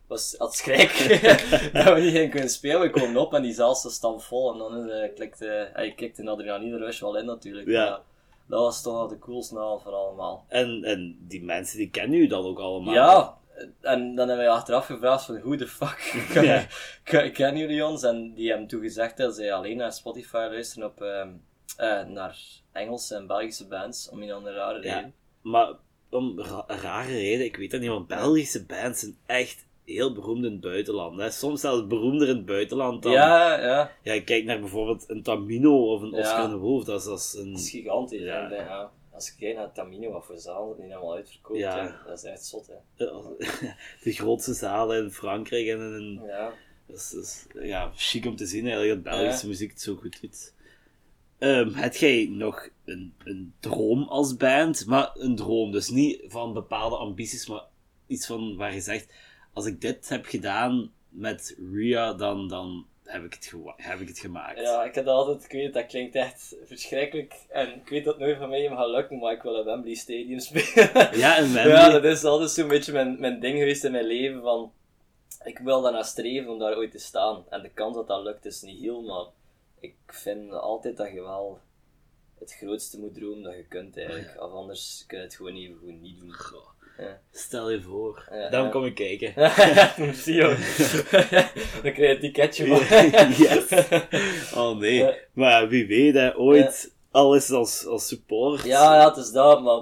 [0.08, 0.92] was had schrik
[1.74, 2.82] dat we niet gingen kunnen spelen.
[2.82, 6.28] We komen op en die zaal stond stampvol en dan eh klikte, hij kikte een
[6.28, 7.68] adrenaline rush wel in natuurlijk.
[7.68, 7.90] Ja.
[7.90, 8.00] Maar
[8.48, 10.46] dat was toch wel de coolste avond van allemaal.
[10.48, 12.94] En, en die mensen die kennen u dan ook allemaal?
[12.94, 13.38] Ja,
[13.82, 16.66] en dan hebben we achteraf gevraagd van hoe de fuck Ja.
[17.04, 18.04] ken- kennen jullie ons?
[18.04, 21.30] En die hebben toen gezegd dat zij alleen naar Spotify luisteren op, ehm,
[21.78, 22.38] eh, naar
[22.72, 24.96] Engelse en Belgische bands, om een andere rare Ja.
[24.96, 25.14] reden.
[25.42, 25.74] Maar
[26.10, 30.46] om ra- rare reden, ik weet dat niet, want Belgische bands zijn echt heel beroemd
[30.46, 31.20] in het buitenland.
[31.20, 31.30] Hè?
[31.30, 33.12] Soms zelfs beroemder in het buitenland dan...
[33.12, 36.18] Ja, ja, Ja, kijk naar bijvoorbeeld een Tamino of een Ja.
[36.20, 37.52] Oscar de Wolf, dat is, dat is een...
[37.52, 38.22] dat is gigantisch.
[38.22, 38.52] Ja.
[38.52, 41.78] Ja, als je kijkt naar Tamino, wat voor zaal dat niet helemaal uitverkoopt, Ja.
[41.78, 42.68] ja, dat is echt zot.
[42.68, 43.06] Hè.
[44.04, 46.22] de grootste zalen in Frankrijk en in...
[46.26, 46.54] Ja.
[46.88, 49.48] Dat is, dat is, ja, chic om te zien eigenlijk dat Belgische Ja.
[49.52, 50.54] muziek het zo goed doet.
[51.38, 54.86] Ehm heb jij nog een, een droom als band?
[54.86, 57.64] Maar een droom, dus niet van bepaalde ambities, maar
[58.08, 59.14] iets van waar je zegt,
[59.58, 64.20] als ik dit heb gedaan met Ria, dan, dan heb, ik het heb ik het
[64.20, 64.60] gemaakt.
[64.60, 67.34] Ja, ik heb altijd, ik weet, dat klinkt echt verschrikkelijk.
[67.50, 69.96] En ik weet dat het nooit van mij gaat lukken, maar ik wil een Wembley
[69.96, 70.92] Stadium spelen.
[71.24, 71.76] Ja, en Wembley.
[71.76, 74.42] Ja, dat is altijd zo'n beetje mijn, mijn ding geweest in mijn leven.
[74.42, 74.72] Van,
[75.44, 77.44] ik wil daarna streven om daar ooit te staan.
[77.50, 79.26] En de kans dat dat lukt is niet heel, maar
[79.80, 81.60] ik vind altijd dat je wel
[82.40, 84.42] het grootste moet dromen dat je kunt eigenlijk.
[84.42, 86.34] Of anders kun je het gewoon even goed niet doen.
[87.32, 88.30] Stel je voor.
[88.52, 89.34] Dan kom ik kijken.
[90.24, 90.56] Zie je.
[91.84, 92.78] Dan krijg je een ticketje van.
[93.46, 93.86] yes.
[94.56, 95.14] Oh nee.
[95.34, 98.64] Maar wie weet, hè, ooit, al is het als, als support.
[98.64, 99.82] Ja, ja, het is dat, maar...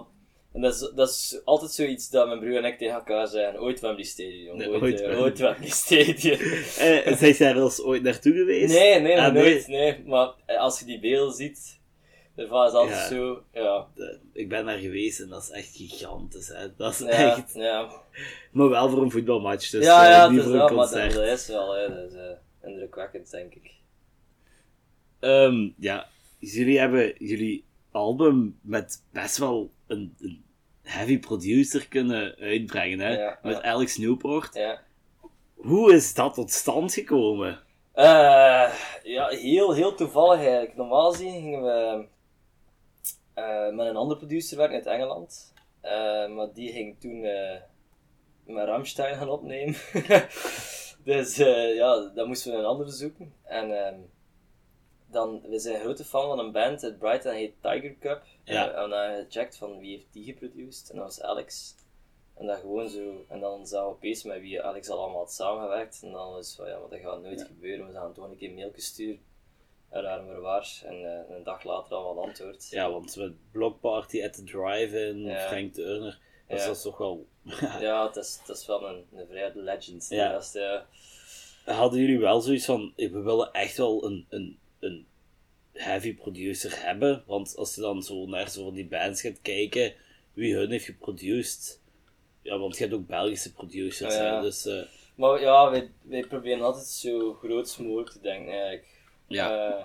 [0.53, 3.61] En dat, is, dat is altijd zoiets dat mijn broer en ik tegen elkaar zeggen.
[3.61, 4.57] Ooit Wembley Stadium.
[4.57, 6.39] Nee, ooit, ooit eh, ooit Wembley Stadium.
[6.77, 8.73] Eh, zijn jij er eens ooit naartoe geweest?
[8.73, 9.67] Nee, nee, Ah, nooit.
[9.67, 10.03] Nee.
[10.05, 11.79] Maar eh, als je die beelden ziet,
[12.35, 13.07] daarvan is altijd Ja.
[13.07, 13.43] zo...
[13.53, 13.87] Ja.
[13.95, 16.47] De- ik ben daar geweest en dat is echt gigantisch.
[16.47, 16.75] Hè.
[16.75, 17.53] Dat is Ja, echt...
[17.53, 17.89] ja.
[18.51, 21.13] Maar wel voor een voetbalmatch, dus ja, eh, ja, niet voor een dat, concert.
[21.13, 21.87] dat is wel, hè.
[21.95, 23.71] Dat is eh, indrukwekkend, denk ik.
[25.19, 26.07] Ehm, ja,
[26.39, 30.43] jullie hebben jullie album met best wel een, een
[30.81, 33.17] heavy producer kunnen uitbrengen, hè?
[33.17, 33.61] Ja, met ja.
[33.61, 34.53] Alex Newport.
[34.53, 34.81] Ja.
[35.55, 37.59] Hoe is dat tot stand gekomen?
[37.93, 40.75] Eh, ja, heel, heel toevallig eigenlijk.
[40.75, 42.05] Normaal gezien gingen we
[43.71, 45.53] met een andere producer werken uit Engeland.
[45.85, 47.61] Eh, maar die ging toen eh,
[48.43, 49.75] met Ramstein gaan opnemen.
[51.03, 53.33] dus eh, ja, dan moesten we een andere zoeken.
[53.43, 53.99] En ehm,
[55.07, 58.23] dan, we zijn grote fan van een band uit Brighton, heet Tiger Cup.
[58.43, 58.71] Ja.
[58.71, 60.89] En hebben gecheckt van wie heeft die geproduceerd.
[60.89, 61.75] En dat was Alex.
[62.33, 65.33] En dat gewoon zo, en dan zagen we opeens met wie Alex al allemaal had
[65.33, 65.99] samengewerkt.
[66.03, 67.87] En dan was van, ja, maar dat gaat nooit gebeuren.
[67.87, 69.21] We gaan toch een keer een mailje sturen.
[69.95, 70.81] En daar maar waar.
[70.85, 70.93] En
[71.29, 72.67] eh, een dag later al wat antwoord.
[72.69, 75.47] Ja, want met Block Party at the Drive-In, Ja.
[75.47, 77.25] Frank Turner, dat is dat toch wel...
[77.79, 80.05] Ja, het is, het is wel een, een vrij legend.
[80.09, 80.41] Ja.
[81.65, 85.05] Hadden jullie wel zoiets van, we willen echt wel een, een, een
[85.73, 87.23] heavy producer hebben?
[87.27, 89.93] Want als je dan zo naar zo van die bands gaat kijken,
[90.33, 91.79] wie hun heeft geproduced...
[92.41, 94.35] Ja, want je hebt ook Belgische producers, Ja.
[94.35, 94.65] hè, dus...
[94.65, 94.81] eh,
[95.15, 98.94] Maar ja, wij, wij proberen altijd zo groot mogelijk te denken eigenlijk.
[99.27, 99.67] Ja.
[99.67, 99.83] Eh,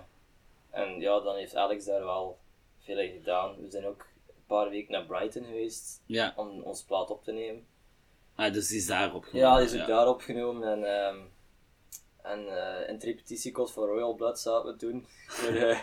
[0.71, 2.39] en ja, dan heeft Alex daar wel
[2.85, 3.55] veel in gedaan.
[3.63, 6.33] We zijn ook een paar weken naar Brighton geweest Ja.
[6.37, 7.67] om ons plaat op te nemen.
[8.35, 11.17] Ah, dus die is daarop Ja, die is ook daar opgenomen en, ehm
[12.23, 15.07] en eh, in het repetitiekot van Royal Blood zaten we toen.
[15.27, 15.79] Voor, eh,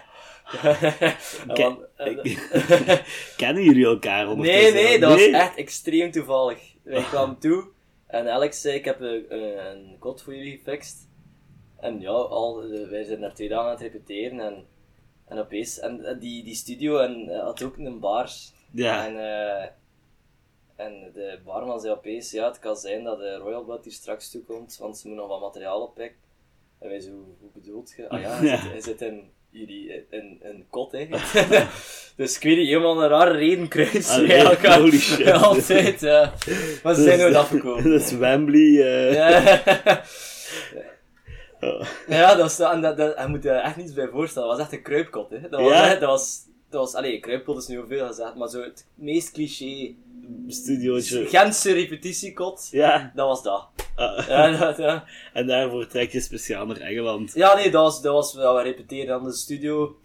[1.47, 3.01] en Ke- want- en-
[3.37, 5.31] Kennen jullie elkaar nee, nee, dat Nee?
[5.31, 6.73] was echt extreem toevallig.
[6.83, 7.67] Wij kwamen toe
[8.07, 11.06] en Alex zei: Ik heb een, een, een kot voor jullie gefixt.
[11.79, 14.65] En ja, al, eh, wij zijn daar twee dagen aan het repeteren en,
[15.27, 15.79] en opeens.
[15.79, 18.29] En eh, die, die studio en, eh, had ook een bar.
[18.71, 19.05] Ja.
[19.07, 19.15] En,
[20.75, 24.31] en de barman zei opeens: Ja, het kan zijn dat de Royal Blood hier straks
[24.31, 26.17] toekomt, want ze moeten nog wat materiaal oppikken.
[26.79, 27.09] En wij zo:
[27.39, 28.09] Hoe bedoelt je?
[28.09, 28.57] Ah ja, hij Ja.
[28.61, 31.07] zit, hij zit in jullie in een kot, hè.
[32.17, 34.09] dus ik weet niet, helemaal een rare reden kruis.
[34.09, 34.65] Eigenlijk.
[34.65, 35.31] holy shit.
[35.43, 36.33] Altijd, ja.
[36.83, 37.83] Maar ze zijn nooit afgekomen.
[37.91, 38.81] Dat is Wembley.
[39.13, 39.97] eh.
[41.59, 41.67] Ja.
[41.69, 41.85] Oh.
[42.07, 44.47] ja, dat was, en dat, dat, je moet je echt niets bij voorstellen.
[44.47, 45.41] Dat was echt een kruipkot, hè.
[45.49, 45.89] Dat was, Ja?
[45.89, 46.39] echt- dat was,
[46.69, 49.93] dat was, allee, kruipkot is nu veel gezegd, maar zo het meest cliché
[50.47, 51.25] Studiootje.
[51.25, 53.11] Gentse repetitiekot, Ja.
[53.15, 53.67] dat was dat.
[53.95, 54.27] Ah.
[54.27, 55.03] Ja, dat, ja.
[55.33, 57.31] En daarvoor trek je speciaal naar Engeland.
[57.33, 59.95] ja, nee, dat was, dat was we repeteren aan de studio,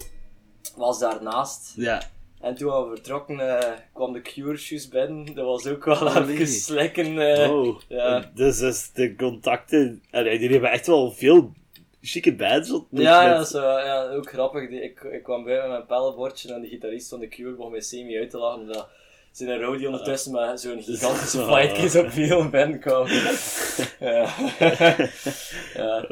[0.76, 1.72] was daarnaast.
[1.76, 2.02] Ja.
[2.42, 5.35] En toen we vertrokken, eh, kwam de Cure juist binnen.
[5.35, 7.18] Dat was ook wel Oh, even slikken.
[7.37, 7.50] eh.
[7.50, 7.81] Oh.
[7.88, 8.31] ja.
[8.35, 10.02] Dus, dus de contacten...
[10.11, 11.52] Allee, die hebben echt wel veel
[12.00, 14.68] chique bands ontmoet Ja, ja, zo, ja, ook grappig.
[14.68, 17.70] Die- Ik, ik kwam bij met mijn pellenbordje en de gitarist van de Cure begon
[17.70, 18.61] mij semi uit te lachen.
[18.61, 18.88] Omdat
[19.33, 21.40] zijn een roadie ondertussen met zo'n gigantische
[22.00, 22.05] Oh.
[22.05, 23.07] op film binnenkwam.
[24.00, 24.35] ja.
[25.74, 26.07] ja.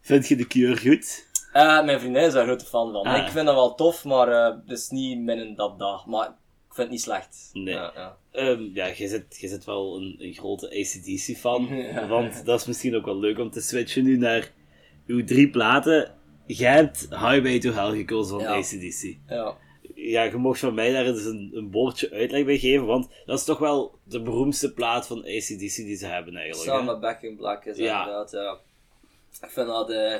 [0.00, 1.26] Vind je de Cure goed?
[1.54, 3.02] Eh, mijn vriendin is daar een grote fan van.
[3.02, 3.26] Ah.
[3.26, 6.06] Ik vind dat wel tof, maar eh, het is niet min dat dag.
[6.06, 7.50] Maar ik vind het niet slecht.
[7.52, 7.74] Nee.
[7.74, 8.16] Ja, ja.
[8.32, 11.66] Ehm, ja, je zit, je zit wel een, een grote ACDC-fan.
[11.76, 12.06] Ja.
[12.06, 14.50] Want dat is misschien ook wel leuk om te switchen nu naar
[15.06, 16.14] uw drie platen.
[16.46, 18.46] Jij hebt Highway to Hell gekozen van.
[18.52, 19.16] ACDC.
[19.28, 19.56] ja.
[19.94, 23.38] Ja, je mocht van mij daar eens een, een woordje uitleg bij geven, want dat
[23.38, 26.70] is toch wel de beroemdste plaat van ACDC die ze hebben eigenlijk.
[26.70, 27.98] Samen Back in Black is Ja.
[27.98, 28.58] inderdaad, ja.
[29.42, 30.16] Ik vind dat eh,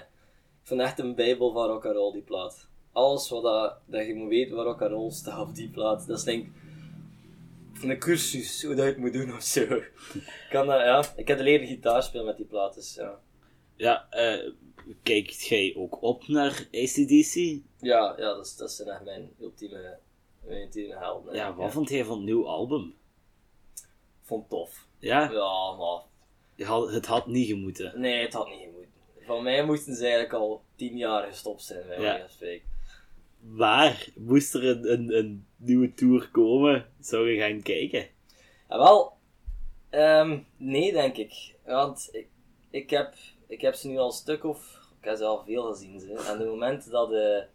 [0.65, 2.69] ik vind echt een bijbel van rock and roll die plaat.
[2.93, 6.07] Alles wat dat, dat je moet weten waar rock and roll staat op die plaat,
[6.07, 9.61] dat is denk ik een cursus hoe dat je het moet doen of zo.
[9.61, 11.05] Ik kan ja.
[11.17, 13.21] Ik heb leren gitaar spelen met die plaat, dus ja.
[13.77, 14.51] Ja, eh,
[15.03, 17.35] kijkt jij ook op naar ACDC?
[17.35, 19.99] Ja, ja dat, is, dat zijn echt mijn ultieme,
[20.47, 21.35] mijn ultieme helden.
[21.35, 22.95] Ja, wat vond jij van het nieuwe album?
[24.23, 24.87] Vond het tof.
[24.99, 26.03] Ja, Ja, maar
[26.55, 28.01] je had- het had niet gemoeten.
[28.01, 28.74] nee, het had niet gemoeten.
[29.27, 32.29] Van mij moesten ze eigenlijk al tien jaar gestopt zijn, bij Ja.
[32.29, 32.69] spreken.
[34.15, 36.87] Moest er een, een, een nieuwe tour komen?
[37.01, 38.07] Zou je gaan kijken?
[38.69, 39.13] Ja, wel,
[39.91, 41.55] ehm, nee, denk ik.
[41.65, 42.27] Want ik,
[42.71, 43.15] ik, heb,
[43.47, 44.83] ik heb ze nu al een stuk of.
[45.01, 46.01] Ik heb ze al veel gezien.
[46.01, 46.25] Ze.
[46.29, 47.47] En de moment dat de,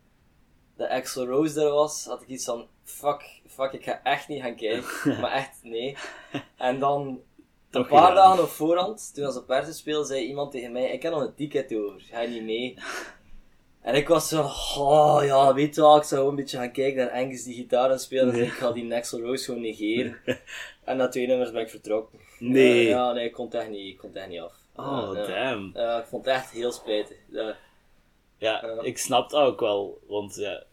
[0.78, 4.42] de Axel Rose er was, had ik iets van: fuck, fuck, ik ga echt niet
[4.42, 5.20] gaan kijken.
[5.22, 5.98] maar echt, nee.
[6.58, 7.22] En dan,
[7.72, 8.16] een paar gedaan.
[8.30, 11.22] dagen op voorhand, toen ze op Persen speelde, zei iemand tegen mij: Ik heb nog
[11.22, 12.74] een ticket over, ga je niet mee?
[13.82, 14.42] En ik was zo,
[14.78, 17.68] oh ja, weet je wel, ik zou gewoon een beetje gaan kijken naar Angus die
[17.70, 18.34] het spelen.
[18.34, 20.18] Dus ik ga die Axel Rose gewoon negeren.
[20.84, 22.20] En na twee nummers ben ik vertrokken.
[22.40, 22.84] Nee.
[22.84, 24.54] Ja, ja, nee, ik kon het echt niet, ik kon het echt niet af.
[24.76, 25.66] Oh, damn.
[26.00, 27.18] Ik vond het echt heel spijtig.
[28.38, 28.64] Ja.
[28.82, 30.64] Ik snap dat ook wel, want ja,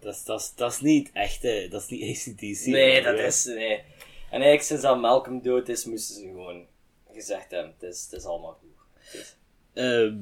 [0.00, 2.66] dat, is- niet echt, eh, dat is niet ACDC.
[2.66, 3.82] Nee, dat is, nee.
[4.30, 6.66] En eigenlijk sinds dat Malcolm dood is, moesten ze gewoon
[7.12, 9.12] gezegd hebben, het is, het is allemaal goed.
[9.20, 9.36] Is-
[9.72, 10.16] Ehm,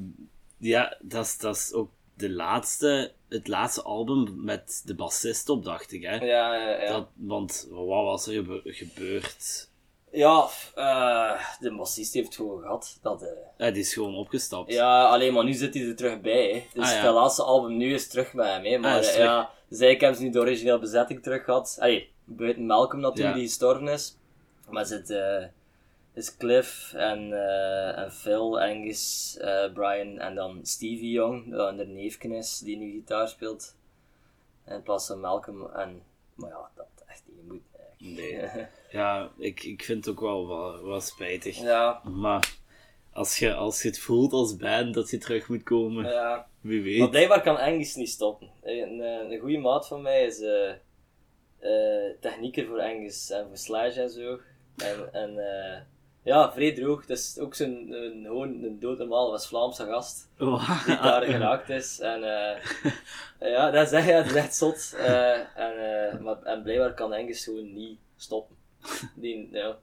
[0.59, 6.03] ja, dat is, ook de laatste, het laatste album met de bassist op, dacht ik,
[6.03, 6.15] hè.
[6.17, 6.93] Ja, ja, ja.
[6.93, 9.69] Dat, want wat was er gebe- gebeurd?
[10.17, 12.99] Ja, eh, de bassist heeft het gewoon gehad.
[13.03, 13.27] Dat,
[13.59, 14.73] Ja, die is gewoon opgestapt.
[14.73, 16.51] Ja, alleen maar nu zit hij er terug bij.
[16.53, 16.65] Hè.
[16.81, 17.03] Dus Ah, ja.
[17.05, 18.65] het laatste album nu is terug bij hem.
[18.65, 18.79] Hè.
[18.79, 21.77] Maar Ah, is eh, ja, eigenlijk hebben ze nu de originele bezetting terug gehad.
[21.81, 23.41] Allee, buiten Malcolm natuurlijk, Ja.
[23.41, 24.17] die gestorven is.
[24.71, 25.45] Maar zit eh,
[26.15, 27.33] is Cliff en,
[27.97, 29.37] en Phil, Angus,
[29.75, 33.75] Brian en dan Stevie Young, dat een neefje is, die nu gitaar speelt.
[34.67, 35.67] In plaats van Malcolm.
[35.75, 36.03] En,
[36.35, 37.63] maar ja, dat echt niet moet.
[37.99, 38.53] eigenlijk.
[38.55, 38.67] Nee.
[38.97, 40.47] Ja, ik, ik vind het ook wel,
[40.85, 41.57] wel, spijtig.
[41.59, 42.55] ja, Maar
[43.13, 46.47] als je, als je het voelt als band dat je terug moet komen, ja.
[46.61, 46.99] wie weet.
[46.99, 48.51] Maar blijkbaar kan Angus niet stoppen.
[48.63, 50.73] Een, een, een goede maat van mij is eh
[51.67, 54.39] eh, technieker voor Angus en voor Slash en zo.
[54.77, 55.81] En, en eh,
[56.23, 57.07] ja, vrij droog.
[57.07, 62.01] Dat is ook zo'n een, gewoon een doodnormale West-Vlaamse gast Oh, die daar geraakt is.
[62.01, 62.63] En eh,
[63.53, 64.95] ja, dat is echt, ja, dat is echt zot.
[64.99, 68.56] Eh, en, eh, maar, en blijkbaar kan Angus gewoon niet stoppen.
[69.15, 69.79] Die, ja,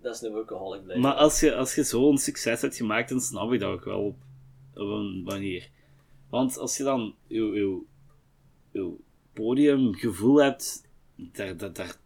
[0.00, 1.04] dat is een workaholic blijven.
[1.04, 4.04] Maar als je, als je zo'n succes hebt gemaakt, dan snap ik dat ook wel
[4.04, 4.16] op,
[4.74, 5.70] op een manier.
[6.30, 7.82] Want als je dan je, je,
[8.70, 8.94] je
[9.32, 11.96] podiumgevoel hebt, daar, daar, daar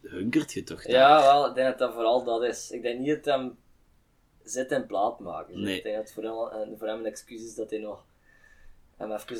[0.00, 0.96] hunkert je toch naar.
[0.96, 2.70] Ja, wel, ik denk dat dat vooral dat is.
[2.70, 3.56] Ik denk niet dat hem
[4.42, 5.60] zit in plaat maken.
[5.60, 5.76] Nee.
[5.76, 8.04] Ik denk dat het voor hem, en voor hem een excuus is dat hij nog
[8.96, 9.36] hem even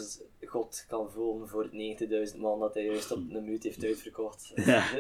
[0.46, 4.52] God kan voelen voor het 90.000 man dat hij juist op een minuut heeft uitverkocht.
[4.54, 4.84] Ja.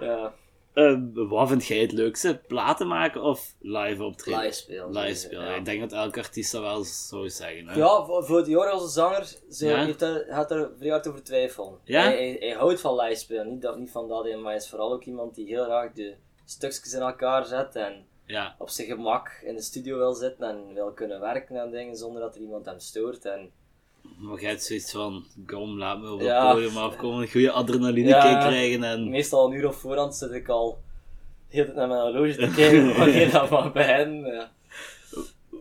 [0.00, 0.34] ja.
[0.72, 2.40] Eh, wat vind jij het leukste?
[2.46, 4.40] Platen maken of live optreden?
[4.40, 4.90] Live spelen.
[4.92, 5.44] Live spelen.
[5.44, 5.54] Ja.
[5.54, 7.68] Ik denk dat elke artiest dat wel zou zeggen.
[7.68, 7.74] Hè?
[7.78, 9.84] Ja, voor, voor Dior als zanger ze Ja?
[9.84, 11.78] heeft er, gaat er vrij hard over twijfelen.
[11.84, 12.02] Ja?
[12.02, 14.68] Hij, hij, hij houdt van live spelen, niet, dat, niet van dat, maar hij is
[14.68, 18.54] vooral ook iemand die heel graag de stukjes in elkaar zet en Ja.
[18.58, 22.22] op zijn gemak in de studio wil zitten en wil kunnen werken aan dingen zonder
[22.22, 23.24] dat er iemand hem stoort.
[23.24, 23.50] En,
[24.16, 26.52] Maar jij hebt zoiets van, kom, laat me op het Ja.
[26.52, 28.38] podium afkomen, een goede adrenaline Ja.
[28.48, 29.08] krijgen en...
[29.10, 30.78] meestal een uur op voorhand zit ik al
[31.48, 34.34] heel tijd naar mijn horloge te kijken wanneer dat mag beginnen.
[34.34, 34.50] Ja.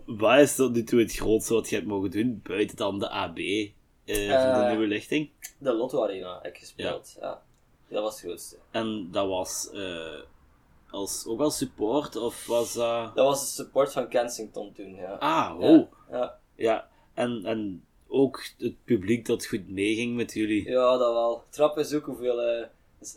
[0.06, 3.10] Wat is tot nu toe het grootste wat je hebt mogen doen, buiten dan de
[3.10, 3.70] AB, eh,
[4.06, 4.70] voor de Eh.
[4.70, 5.30] nieuwe lichting?
[5.58, 7.18] De Lotto Arena heb ik gespeeld.
[7.20, 7.42] Ja.
[7.90, 8.58] Dat was het grootste.
[8.72, 10.20] En dat was eh,
[10.92, 13.16] als, ook als support, of was dat...
[13.16, 14.96] Dat was de support van Kensington toen.
[14.96, 15.12] Ja.
[15.20, 15.88] Ah, oh.
[16.12, 16.38] Ja.
[16.56, 17.84] Ja, en, en
[18.16, 20.70] ook het publiek dat goed meeging met jullie.
[20.70, 21.44] Ja, dat wel.
[21.50, 22.42] Trap is ook hoeveel.
[22.42, 22.66] eh,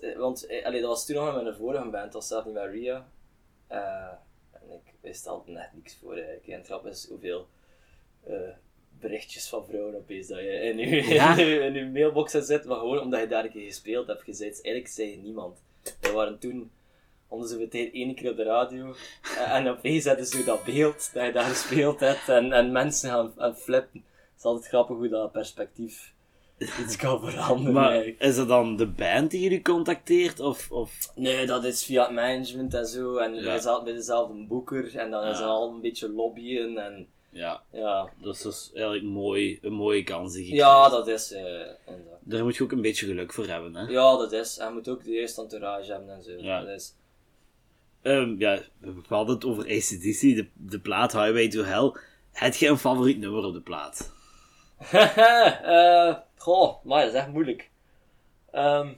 [0.00, 2.44] eh, want eh, allee, dat was toen nog met mijn vorige band, dat was zelf
[2.44, 3.08] niet met Ria.
[3.66, 4.12] Eh,
[4.52, 6.46] en ik wist altijd net niks voor eigenlijk.
[6.46, 7.46] En trap is hoeveel
[8.24, 8.34] eh,
[9.00, 11.36] berichtjes van vrouwen opeens dat je in je, Ja?
[11.66, 14.60] in, je, mailbox zitten, maar gewoon omdat je daar een keer gespeeld hebt gezet.
[14.62, 15.58] Eigenlijk zei je niemand.
[16.00, 16.70] We waren toen
[17.28, 18.94] om de zoveel tijd één keer op de radio.
[19.38, 23.32] En opeens hadden ze dat beeld dat je daar gespeeld hebt en, en mensen gaan,
[23.36, 24.04] gaan flippen.
[24.38, 26.14] Het is altijd grappig hoe dat perspectief
[26.84, 27.72] iets kan veranderen.
[27.72, 28.20] Maar eigenlijk.
[28.22, 30.40] is het dan de band die jullie contacteert?
[30.40, 31.12] Of, of...
[31.14, 33.16] Nee, dat is via het management en zo.
[33.16, 33.42] En Ja.
[33.42, 36.78] wij zaten bij dezelfde boeker en dan is het al een beetje lobbyen.
[36.78, 41.08] En Ja, ja, dat is dus eigenlijk mooi, een mooie kans die je ja dat
[41.08, 41.32] is.
[41.32, 41.42] eh,
[41.86, 42.18] inderdaad.
[42.20, 43.82] Daar moet je ook een beetje geluk voor hebben, hè?
[43.86, 44.58] ja, dat is.
[44.58, 46.30] En je moet ook de eerste entourage hebben en zo.
[46.32, 46.60] Ja.
[46.60, 46.94] Dat is.
[48.02, 51.92] Ehm, ja, we hadden het over ACDC, de, de plaat Highway to Hell.
[52.32, 54.16] Heb je een favoriet nummer op de plaat?
[54.92, 57.70] Eh, goh, maar dat is echt moeilijk.
[58.50, 58.92] Ehm,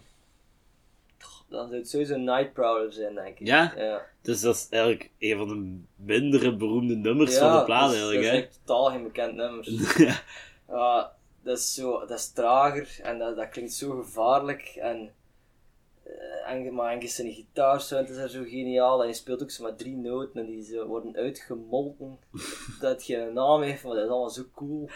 [1.19, 3.47] goh, dan zou het sowieso Night Prowler zijn, denk ik.
[3.47, 3.73] Ja?
[3.77, 4.07] Ja.
[4.23, 8.23] Dus dat is eigenlijk een van de mindere beroemde nummers van de plaat, dat eigenlijk,
[8.23, 8.37] Dat hè?
[8.39, 9.71] is echt totaal geen bekend nummer.
[10.03, 10.21] ja.
[10.69, 11.13] Ja,
[11.43, 15.13] dat is zo, dat is trager en dat, dat klinkt zo gevaarlijk en,
[16.05, 19.65] eh, en maar en zijn gitaarsound is er zo geniaal en je speelt ook zo
[19.65, 22.19] met drie noten en die worden uitgemolken
[22.81, 24.89] dat het geen naam heeft, maar dat is allemaal zo cool.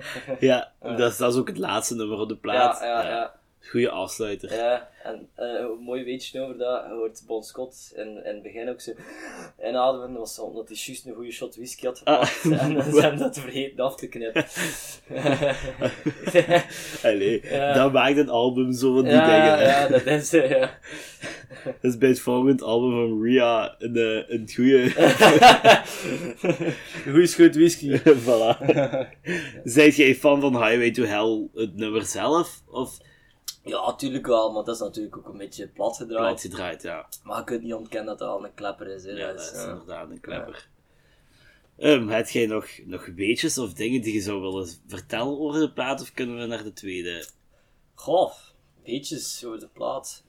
[0.40, 2.80] Ja, Dat, is, dat is ook het laatste nummer op de plaat.
[2.80, 3.34] Ja, ja, ja.
[3.70, 4.54] Goeie afsluiter.
[4.54, 8.80] Ja, en een mooi weetje over dat, hoort Bon Scott in, in het begin ook
[8.80, 8.92] zo
[9.68, 12.28] inademen, was omdat hij juist een goede shot whisky had Ah.
[12.60, 14.44] en dan zijn dat vergeten af te knippen.
[17.02, 17.72] Allee, Ja.
[17.72, 19.26] dat maakt een album zo van die ja,
[19.56, 19.66] dingen.
[19.66, 20.78] ja, dat is eh, ja.
[21.64, 24.90] Dat is bij het volgende album van Ria een, eh, een goede...
[27.02, 27.98] Goeie schut whisky.
[28.26, 28.58] voilà.
[29.64, 32.62] Zijt jij fan van Highway to Hell, het nummer zelf?
[32.66, 32.98] Of
[33.64, 36.24] Ja, natuurlijk wel, maar dat is natuurlijk ook een beetje plat gedraaid.
[36.24, 37.08] plaat gedraaid, ja.
[37.24, 39.04] Maar je kunt niet ontkennen dat dat al een klepper is.
[39.04, 39.10] Hè.
[39.10, 40.68] Ja, dat is, is eh, inderdaad een klepper.
[41.78, 45.72] Ehm, heb jij nog, nog weetjes of dingen die je zou willen vertellen over de
[45.72, 47.26] plaat, of kunnen we naar de tweede?
[47.94, 48.32] Goh,
[48.84, 50.24] beetjes over de plaat.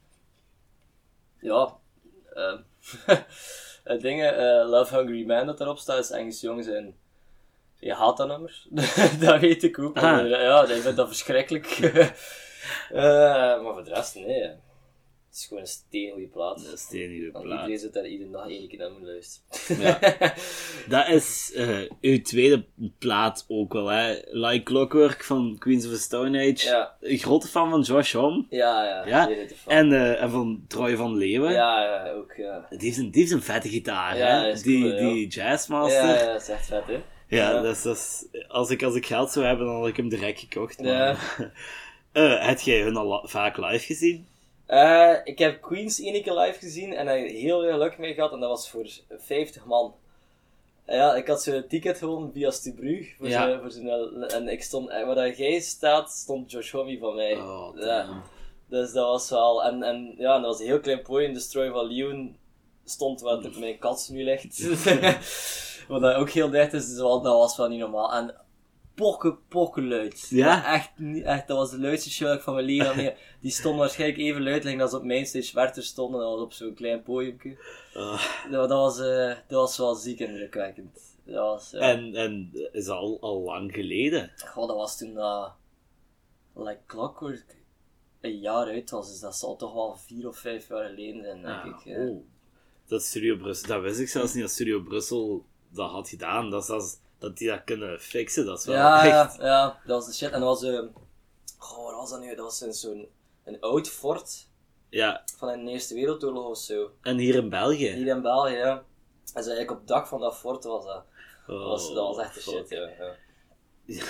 [1.44, 1.78] Ja,
[2.34, 2.58] ehm
[3.84, 6.96] het dingen, eh, Love Hungry Man dat erop staat, is Engels jongens en
[7.80, 8.64] je haat dat nummer.
[9.20, 9.96] dat weet ik ook.
[9.96, 10.04] Ah.
[10.04, 11.68] maar, Ja, ik vind dat verschrikkelijk.
[12.90, 13.02] Eh,
[13.62, 14.52] maar voor de rest, nee.
[15.34, 16.64] Het is gewoon een steengoede plaat.
[16.66, 17.58] Dat is de enige Want plaat.
[17.58, 19.80] iedereen zit daar iedere dag één keer naar moeten luisteren.
[19.82, 20.00] Ja.
[20.96, 22.66] Dat is eh, uw tweede
[23.00, 24.16] plaat ook wel, hè?
[24.32, 26.66] Like Clockwork van Queens of the Stone Age.
[26.68, 26.96] Ja.
[27.02, 28.46] Een grote fan van Josh Homme.
[28.50, 29.30] Ja, ja.
[29.68, 31.52] En, eh, en van Troy van Leeuwen.
[31.52, 32.66] Ja, ja, ook, ja.
[32.70, 34.62] Die, heeft een, die heeft een vette gitaar, Ja, hè?
[34.62, 36.04] die, cool, die Jazzmaster.
[36.04, 37.00] Ja, Ja, dat is echt vet, hè.
[37.28, 37.62] ja.
[37.62, 40.10] Dat is, dat is- als, ik, als ik geld zou hebben, dan had ik hem
[40.10, 40.82] direct gekocht.
[40.82, 41.52] maar- Ja.
[42.48, 44.28] Heb jij hun al vaak live gezien?
[44.74, 48.32] Eh, ik heb Queens één keer live gezien en daar heel veel geluk mee gehad
[48.32, 48.86] en dat was voor
[49.18, 49.94] 50 man.
[50.86, 53.14] Eh, ja, ik had zo'n ticket gewoon via Stubru.
[53.18, 53.60] Voor Ja.
[53.60, 57.36] voor zo'n- en ik stond, waar jij staat, stond Josh Homme van mij.
[57.36, 58.24] Oh, ja.
[58.68, 61.48] Dus dat was wel, en, en ja, en dat was een heel klein podium, de
[61.48, 62.38] Troy van Leeuwen
[62.86, 64.60] stond waar mijn kat nu ligt.
[65.88, 68.14] Wat dat ook heel dicht is, dus dat was wel niet normaal.
[68.14, 68.36] En
[68.96, 70.28] pokken, pokken luid.
[70.30, 70.74] Ja?
[70.74, 70.92] Echt,
[71.24, 73.14] echt, dat was de luidste show dat ik van mijn leven had.
[73.40, 76.20] Die stond waarschijnlijk even luid als op Mainstage Werther stonden.
[76.20, 77.58] Dat was op zo'n klein podiumje.
[77.94, 78.24] Ah.
[78.52, 81.00] Dat, dat, was, eh, dat was wel ziek indrukwekkend.
[81.26, 81.80] Dat was, ja.
[81.80, 84.32] En, en is al, al lang geleden.
[84.46, 85.52] Goh, dat was toen dat
[86.56, 87.56] like Clockwork
[88.22, 91.42] een jaar uit was, dus dat zal toch wel vier of vijf jaar geleden zijn,
[91.42, 91.98] denk Ah, ik.
[91.98, 92.22] oh.
[92.88, 96.50] Dat Studio Brussel, dat wist ik zelfs niet dat Studio Brussel dat had gedaan.
[96.50, 99.38] Dat, dat, dat die dat kunnen fixen, dat is wel Ja, ja, echt...
[99.38, 100.32] ja, dat was de shit.
[100.32, 100.72] En dat was,
[101.58, 102.36] goh, wat was dat nu?
[102.36, 103.08] Dat was zo'n
[103.44, 104.48] een oud fort
[104.90, 106.92] Ja, van de Eerste Wereldoorlog of zo.
[107.02, 107.90] en hier in België.
[107.92, 108.84] Hier in België, ja.
[109.34, 111.04] En zo eigenlijk op het dak van dat fort was dat.
[111.48, 112.90] Dat was, dat was echt de Oh, shit, ja.
[113.86, 114.04] ja.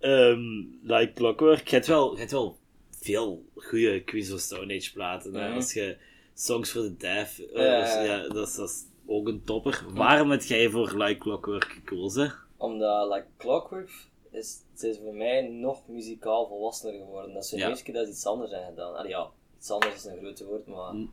[0.00, 0.40] Ehm,
[0.82, 2.58] like Clockwork, je hebt wel, je hebt wel
[2.90, 5.30] veel goede Queens of Stone Age platen.
[5.32, 5.54] Mhm.
[5.54, 5.96] Als je
[6.34, 8.16] Songs for the Deaf, eh, Ja, ja, ja.
[8.16, 9.84] ja, dat, is, dat is ook een topper.
[9.94, 12.34] Waarom heb jij voor Like Clockwork gekozen?
[12.56, 13.90] Omdat like, Clockwork
[14.30, 17.34] is, ze is voor mij nog muzikaal volwassener geworden.
[17.34, 17.68] Dat de Ja.
[17.68, 18.94] eerste keer dat ze iets anders hebben gedaan.
[18.94, 21.12] Allee, ja, iets anders is een groot woord, maar Mm.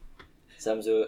[0.58, 1.08] ze hebben zo,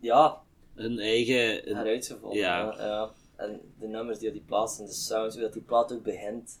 [0.00, 0.42] ja,
[0.74, 1.70] Een eigen...
[1.70, 2.32] een-.
[2.32, 2.74] Ja.
[2.78, 3.10] Ja.
[3.36, 6.02] En de nummers die op die plaats en de sounds, hoe dat die plaat ook
[6.02, 6.60] begint.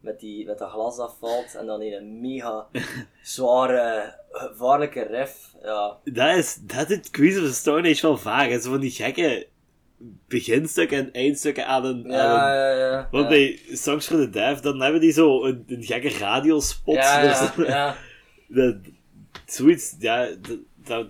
[0.00, 2.66] Met, die, met dat glas dat valt en dan in een mega
[3.22, 5.54] zware, gevaarlijke riff.
[5.62, 8.48] Ja, dat, is, dat Queens of the Stone Age wel vaak.
[8.50, 8.60] hè.
[8.60, 9.46] Zo van die gekke
[10.28, 12.04] beginstukken en eindstukken aan een...
[12.04, 12.86] aan ja, een- ja.
[12.90, 16.94] ja, Want bij Songs for the Deaf, dan hebben die zo een, een gekke radiospot.
[16.94, 17.96] ja, Dus- ja, ja,
[18.62, 18.76] dat,
[19.46, 20.58] zoiets, ja, dat,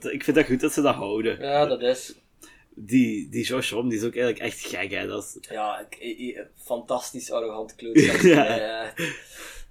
[0.03, 1.41] dat- ik vind dat goed dat ze dat houden.
[1.41, 2.15] ja, dat is.
[2.83, 5.07] Die, die Josh Homme, die is ook eigenlijk echt gek, hè.
[5.07, 5.87] Dat is, Ja,
[6.57, 8.21] fantastisch arrogant klootzak.
[8.21, 8.55] Ja.
[8.55, 8.57] ja.
[8.57, 8.93] Ja,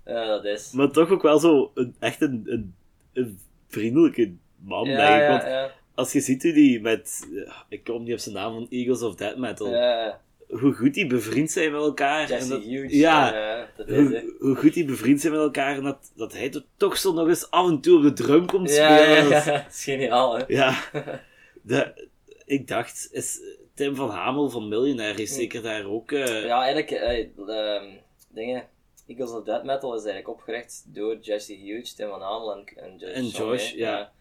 [0.06, 0.72] ja, dat is.
[0.72, 2.74] maar toch ook wel zo een, echt een, een,
[3.14, 5.22] een vriendelijke man, Ja, denk ik.
[5.22, 5.72] ja, Want ja.
[5.96, 9.02] als je ziet hoe die met, eh, ik kom niet op zijn naam, van Eagles
[9.02, 12.22] of Death Metal, Ja, hoe goed die bevriend zijn met elkaar.
[12.22, 12.92] en Jesse dat, Hughes.
[12.94, 16.52] Ja, dat is hoe, hoe goed die bevriend zijn met elkaar en dat, dat hij
[16.54, 19.24] er toch zo nog eens af en toe op de drum komt Ja, spelen.
[19.24, 20.44] ja, Dat is- ja, dat is geniaal, hè.
[20.48, 20.80] Ja,
[21.62, 22.08] de,
[22.50, 23.40] ik dacht, is
[23.74, 26.12] Tim van Hamel van Millionaire is zeker daar ook.
[26.12, 27.86] eh, Ja, eigenlijk, ehm,
[28.30, 28.68] dingen.
[29.08, 32.98] Eagles of Death Metal is eigenlijk opgericht door Jesse Hughes, Tim Van Hamel en, en
[32.98, 33.14] Josh.
[33.14, 34.12] En Josh, ja.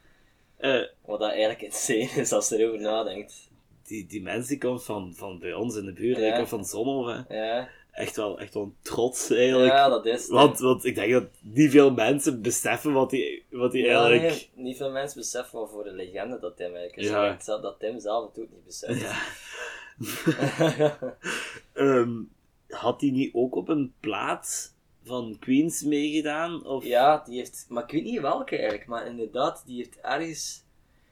[0.57, 3.51] eh, Wat dat eigenlijk insane is als je erover nadenkt.
[3.87, 7.27] die, die mens die komt van, van bij ons in de buurt, komt van Zonhoven.
[7.29, 7.69] Ja,
[7.99, 9.73] Echt wel, echt wel trots eigenlijk.
[9.73, 10.31] ja dat is het.
[10.31, 14.49] want, want ik denk dat niet veel mensen beseffen wat die, wat die Ja, eigenlijk.
[14.55, 17.09] nee, niet veel mensen beseffen wat voor een legende dat Tim eigenlijk is.
[17.09, 17.29] Ja.
[17.29, 19.01] Denk Dat, Tim zelf het ook niet beseft.
[19.01, 19.17] Ja.
[21.73, 22.23] Ehm,
[22.69, 24.75] had hij niet ook op een plaat
[25.05, 26.67] van Queens meegedaan?
[26.67, 26.85] Of...
[26.85, 30.65] Ja, die heeft, maar ik weet niet welke eigenlijk, maar inderdaad, die heeft ergens.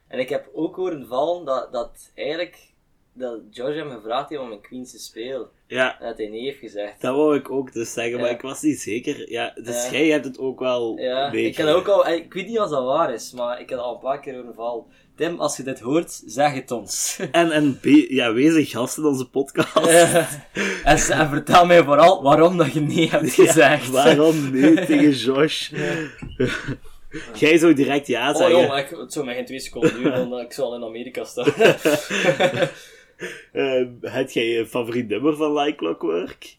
[0.07, 2.74] En ik heb ook horen vallen dat, dat eigenlijk
[3.19, 5.47] dat George hem gevraagd heeft om in Queens te spelen.
[5.67, 7.01] ja, En dat hij nee heeft gezegd.
[7.01, 9.31] dat wou ik ook dus zeggen, maar ik was niet zeker.
[9.31, 9.91] Ja, dus Ja.
[9.91, 12.85] jij hebt het ook wel Ja, ik heb ook al, ik weet niet of dat
[12.85, 14.85] waar is, maar ik heb al een paar keer horen vallen.
[15.17, 17.19] Tim, als je dit hoort, zeg het ons.
[17.33, 19.77] En, en be- ja, wees een gast in onze podcast.
[19.87, 20.27] en,
[20.85, 23.87] en vertel mij vooral waarom dat je nee hebt gezegd.
[23.87, 25.71] Ja, waarom nee tegen Josh?
[27.35, 28.61] Jij zou direct ja Oh zeggen.
[28.61, 31.53] joh, ik, het zou mij geen twee seconden duren, omdat ik zal in Amerika staan.
[33.53, 36.57] Ehm, heb jij een favoriet nummer van Like Clockwork?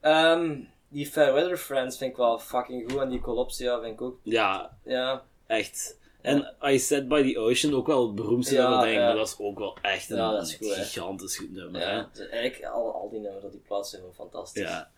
[0.00, 3.00] Ehm, die Fair Weather Friends vind ik wel fucking goed.
[3.00, 5.24] En die Collapsia vind ik ook, Ja, ja.
[5.46, 6.00] echt.
[6.20, 9.06] En I Sat By The Ocean, ook wel het beroemdste Ja, nummer, denk ik, ja.
[9.06, 10.66] maar dat is ook wel echt een Ja, dat hè.
[10.74, 11.80] gigantisch goed nummer.
[11.80, 12.08] ja.
[12.12, 14.62] Dus eigenlijk al, al die nummers op die plaats zijn gewoon fantastisch.
[14.62, 14.90] Ja,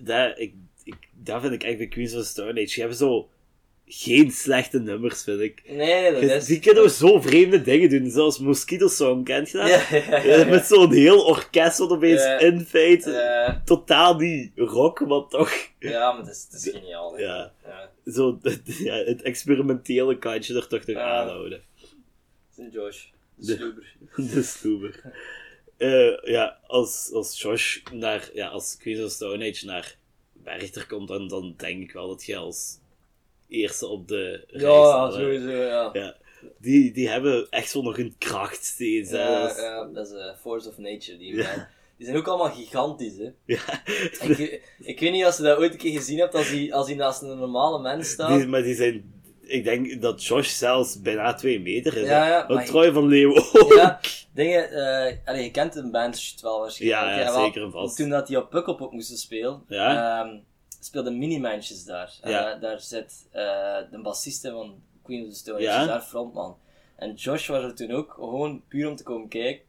[0.00, 0.54] dat, ik,
[0.84, 2.64] ik, dat vind ik echt de Queens of Stone Age.
[2.64, 3.28] Die hebben zo
[3.90, 5.62] geen slechte nummers, vind ik.
[5.66, 6.44] Nee, dat is...
[6.46, 9.68] Die kunnen ook zo vreemde dingen doen, zoals Mosquito Song, kent je dat?
[9.68, 10.44] Ja, ja, ja, Ja, ja.
[10.44, 12.38] Met zo'n heel orkest wat opeens Ja.
[12.38, 13.04] infeit.
[13.04, 17.16] Ja, Totaal niet rock, maar toch ja, maar het is, het is geniaal.
[17.16, 17.22] hè.
[17.22, 17.52] Ja.
[18.12, 21.62] zo het, ja, het experimentele kantje er toch nog aanhouden.
[22.54, 23.04] Sint Josh.
[23.34, 23.94] De- sloeber.
[24.34, 25.00] De sloeber.
[25.78, 29.96] Eh, ja, als, als Josh naar, ja, als Queens of Stone Age naar
[30.44, 32.78] Werchter komt, dan, dan denk ik wel dat je als
[33.48, 35.90] eerste op de reis Ja, sowieso, ja.
[35.92, 36.16] ja.
[36.58, 39.10] Die, die hebben echt zo nog een kracht steeds.
[39.10, 39.18] hè.
[39.22, 41.18] Ja, Dat is- ja, dat is eh, Force of Nature.
[41.18, 41.68] Die, Ja.
[41.96, 43.28] die zijn ook allemaal gigantisch, hè.
[43.44, 43.82] ja.
[44.28, 46.86] Ik, ik weet niet of je dat ooit een keer gezien hebt, als die, als
[46.86, 48.38] die naast een normale mens staat.
[48.38, 49.16] Die, maar die zijn...
[49.42, 52.06] Ik denk dat Josh zelfs bijna twee meter is.
[52.08, 53.72] Ja, ja, maar- Troy van Leeuwen ook.
[53.74, 54.00] Ja,
[54.34, 54.68] dingen,
[55.24, 57.00] allee, je kent een band wel waarschijnlijk.
[57.24, 57.96] Ja, zeker en vast.
[57.96, 60.20] Toen dat die op Pukkelpop moesten spelen, Ja.
[60.24, 60.36] ehm,
[60.80, 62.14] speelden Minimensjes daar.
[62.22, 62.52] Ja.
[62.54, 63.42] eh, daar zit eh,
[63.90, 65.86] de bassiste van Queen of the Stone Age, Ja.
[65.86, 66.56] daar frontman.
[66.96, 69.62] En Josh was er toen ook, gewoon puur om te komen kijken.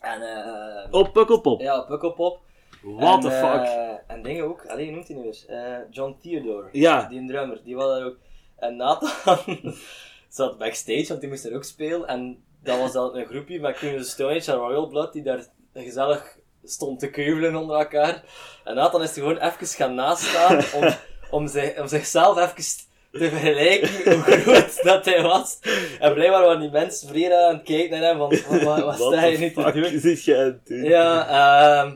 [0.00, 1.60] En eh, Op Pukkelpop.
[1.60, 2.40] ja, op Pukkelpop.
[2.82, 3.66] What the En, fuck?
[3.66, 5.30] eh, en dingen ook, alleen noemt hij nu?
[5.46, 6.68] Eh, John Theodore.
[6.72, 7.08] Ja.
[7.08, 8.16] Die een drummer, die was daar ook.
[8.56, 9.74] En Nathan
[10.28, 12.08] zat backstage, want die moest er ook spelen.
[12.08, 15.12] En dat was dan een groepje met Queen of the Stone Age en Royal Blood,
[15.12, 18.22] die daar gezellig stond te keuvelen onder elkaar.
[18.64, 20.94] En Nathan is er gewoon even gaan nastaan om,
[21.30, 25.58] om, zich, om zichzelf even te vergelijken hoe groot dat hij was.
[26.00, 29.12] En blijkbaar waren die mensen vrede aan het kijken naar hem, van wat, wat, wat
[29.12, 30.16] sta je nu te doen?
[30.24, 30.84] je aan het doen?
[30.84, 31.92] Ja, ehm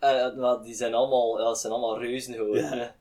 [0.00, 2.76] eh, die zijn allemaal, ja, zijn allemaal reuzen geworden.
[2.76, 2.94] Ja.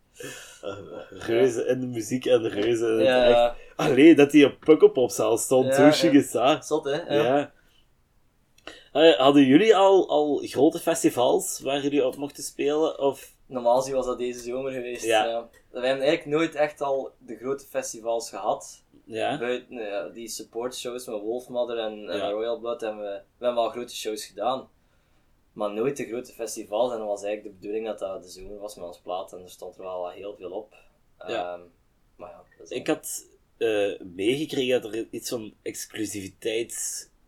[0.63, 0.73] Uh,
[1.09, 3.55] reuzen in de muziek en reuzen in het Ja, echt.
[3.75, 6.19] Allee, dat hij op Pukkelpop zelf stond, Ja, zo chic ja.
[6.19, 6.65] is dat.
[6.65, 7.15] Zot, hè?
[7.15, 7.51] Ja.
[8.99, 9.13] Ja.
[9.13, 12.99] Eh, hadden jullie al, al grote festivals waar jullie op mochten spelen?
[12.99, 13.33] Of...
[13.45, 15.05] Normaal gezien was dat deze zomer geweest.
[15.05, 15.49] Ja.
[15.69, 18.83] We hebben eigenlijk nooit echt al de grote festivals gehad.
[19.05, 19.37] Ja?
[19.37, 22.19] Buiten ja, die support shows met Wolfmother en.
[22.29, 24.69] Royal Blood hebben we, we hebben al grote shows gedaan.
[25.53, 26.91] Maar nooit de grote festivals.
[26.91, 29.33] En dat was eigenlijk de bedoeling dat dat de zomer was met ons plaat.
[29.33, 30.73] En er stond er wel heel veel op.
[31.27, 31.53] Ja.
[31.53, 31.61] Ehm,
[32.15, 33.25] maar ja, Ik had
[33.57, 35.53] eh, meegekregen dat er iets van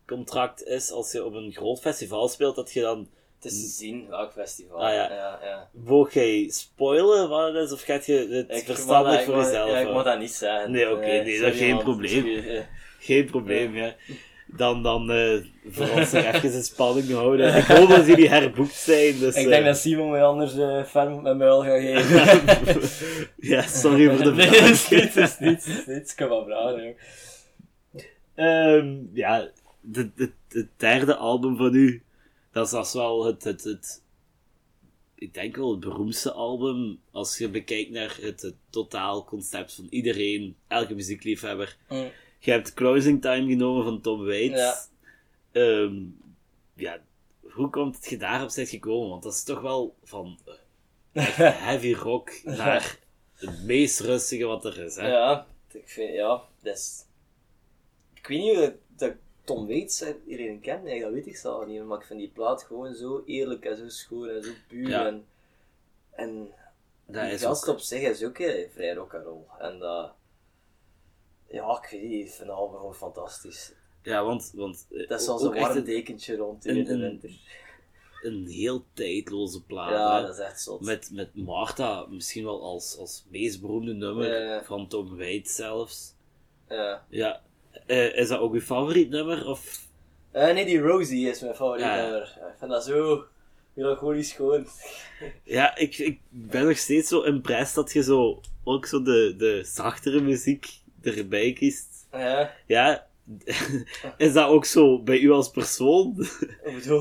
[0.06, 0.90] exclusiviteitscontract is.
[0.90, 3.08] Als je op een groot festival speelt, dat je dan...
[3.40, 4.84] Het is te zien welk festival.
[4.86, 5.12] Ah, ja.
[5.12, 5.68] ja, ja.
[6.12, 7.72] Jij spoilen wat het is?
[7.72, 9.94] Of gaat je het Ik dat- voor ik jezelf Ja, ik houden?
[9.94, 10.70] mag dat niet zeggen.
[10.70, 12.26] Nee, oké, Eh, nee, dat is geen probleem.
[12.26, 12.60] Eh.
[12.98, 13.94] Geen probleem, ja.
[14.46, 15.36] Dan, dan eh,
[15.70, 17.54] voor ons nog even in spanning houden.
[17.56, 19.18] Ik hoop dat jullie herboekt zijn.
[19.18, 22.80] Dus, Ik denk eh, dat Simon mij anders uh, ferm met muil gaat geven.
[23.52, 24.70] ja, sorry voor de Nee, vraag.
[24.70, 26.10] is niet, is niet, is niet.
[26.10, 26.94] Ik kan wel vragen.
[28.34, 29.48] Ehm, ja,
[29.82, 32.02] de- de- het derde album van u,
[32.52, 34.02] dat is, dat is wel het, het, het,
[35.14, 39.86] ik denk wel het beroemdste album als je bekijkt naar het, het totaal concept van
[39.90, 41.76] iedereen, elke muziekliefhebber.
[41.88, 42.10] Mm.
[42.38, 44.58] Je hebt Closing Time genomen van Tom Waits.
[44.58, 44.76] Ja.
[45.52, 46.02] Ehm,
[46.74, 47.00] ja,
[47.40, 49.08] hoe komt het je daarop bent gekomen?
[49.08, 50.38] Want dat is toch wel van
[51.12, 51.24] eh,
[51.66, 52.98] heavy rock naar
[53.34, 54.96] het meest rustige wat er is.
[54.96, 55.08] Hè?
[55.08, 57.04] Ja, ik vind, ja, dat is...
[58.14, 59.12] Ik weet niet hoe dat, dat
[59.44, 62.28] Tom Waits eh, iedereen kent, nee, dat weet ik zelf niet, maar ik vind die
[62.30, 65.06] plaat gewoon zo eerlijk en zo schoon en zo puur Ja.
[65.06, 65.26] en...
[66.10, 66.48] En
[67.06, 69.42] Dat die is gast op zich is ook eh, vrij rock and roll.
[69.58, 70.12] En dat...
[71.48, 73.72] Ja, ik weet niet, ik vind album gewoon fantastisch.
[74.02, 74.52] Ja, want...
[74.54, 77.40] want eh, Dat is zoals ook een warm een- dekentje rond in de winter.
[78.22, 79.90] een heel tijdloze plaat.
[79.90, 80.26] Ja, hè.
[80.26, 80.80] dat is echt zot.
[80.80, 86.14] met, met Martha misschien wel als, als meest beroemde nummer van Tom Waits zelfs.
[86.68, 87.04] Ja.
[87.08, 87.42] Ja.
[87.86, 89.46] Eh, is dat ook uw favoriet nummer?
[89.48, 89.80] Of...
[90.30, 91.96] Eh, nee, die Rosie is mijn favoriet Ja.
[92.02, 92.22] nummer.
[92.22, 93.24] Ik vind dat zo
[93.74, 94.66] melancholisch schoon.
[95.44, 99.60] Ja, ik, ik ben nog steeds zo impressed dat je zo ook zo de, de
[99.64, 100.66] zachtere muziek
[101.02, 101.86] erbij kiest.
[102.12, 103.06] Ja, Ja.
[104.16, 106.14] Is dat ook zo bij u als persoon?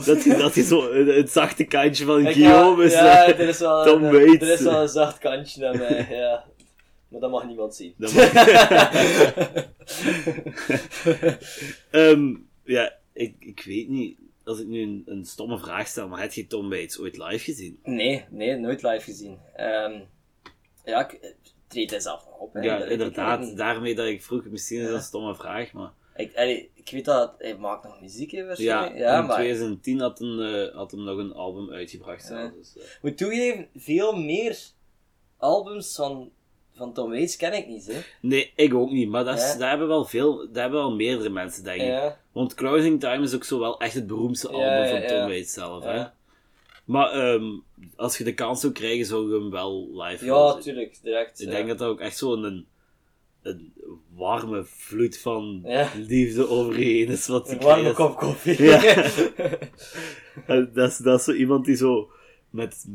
[0.06, 2.94] Dat je, dat je zo het, het zachte kantje van Ik Guillaume is?
[2.94, 6.08] Ja, eh, er is wel, Tom een, er is wel een zacht kantje aan mij,
[6.10, 6.46] ja.
[7.12, 7.94] Maar dat mag niemand zien.
[7.98, 8.34] Dat mag-
[11.92, 14.18] Ehm, ja, ik, ik weet niet.
[14.44, 17.44] Als ik nu een, een stomme vraag stel, maar heb je Tom Waits ooit live
[17.44, 17.80] gezien?
[17.84, 19.38] nee, nee, nooit live gezien.
[19.56, 20.00] Ehm,
[20.86, 21.36] ja, ik
[21.68, 22.54] treed hij zelf nog op.
[22.54, 22.60] hè.
[22.62, 23.48] ja, Dat- inderdaad.
[23.48, 24.98] Ik, daarmee dat ik vroeg, misschien is dat Ja.
[24.98, 25.92] een stomme vraag, maar...
[26.16, 28.98] ik, allee, ik weet dat hij maakt nog muziek, hè, Ja, waarschijnlijk.
[28.98, 30.40] Ja, in maar 2010 had, een,
[30.70, 32.40] eh, had hem nog een album uitgebracht zelf.
[32.52, 32.58] Ja.
[32.58, 34.60] Dus, eh, ik moet toegeven, veel meer
[35.38, 36.32] albums van,
[36.76, 38.00] van Tom Waits ken ik niet, hè.
[38.22, 39.58] Nee, ik ook niet, maar dat, is, Ja.
[39.58, 41.88] dat hebben wel veel, dat hebben wel meerdere mensen, denk ik.
[41.88, 45.18] Ja, Want Closing Time is ook zo wel echt het beroemdste album ja, van Tom.
[45.28, 46.04] Waits zelf, hè.
[46.86, 47.44] Maar ehm,
[47.96, 51.42] als je de kans zou krijgen, zou je hem wel live ja tuurlijk, direct.
[51.42, 52.66] Ik denk dat dat ook echt zo'n een,
[53.42, 53.74] een
[54.16, 55.66] warme vloed van
[56.08, 57.28] liefde over je heen is.
[57.28, 57.96] Wat Een warme krijg.
[57.96, 58.64] kop koffie.
[58.64, 58.82] Ja.
[60.74, 62.10] Dat, is, dat is zo iemand die zo
[62.50, 62.86] met,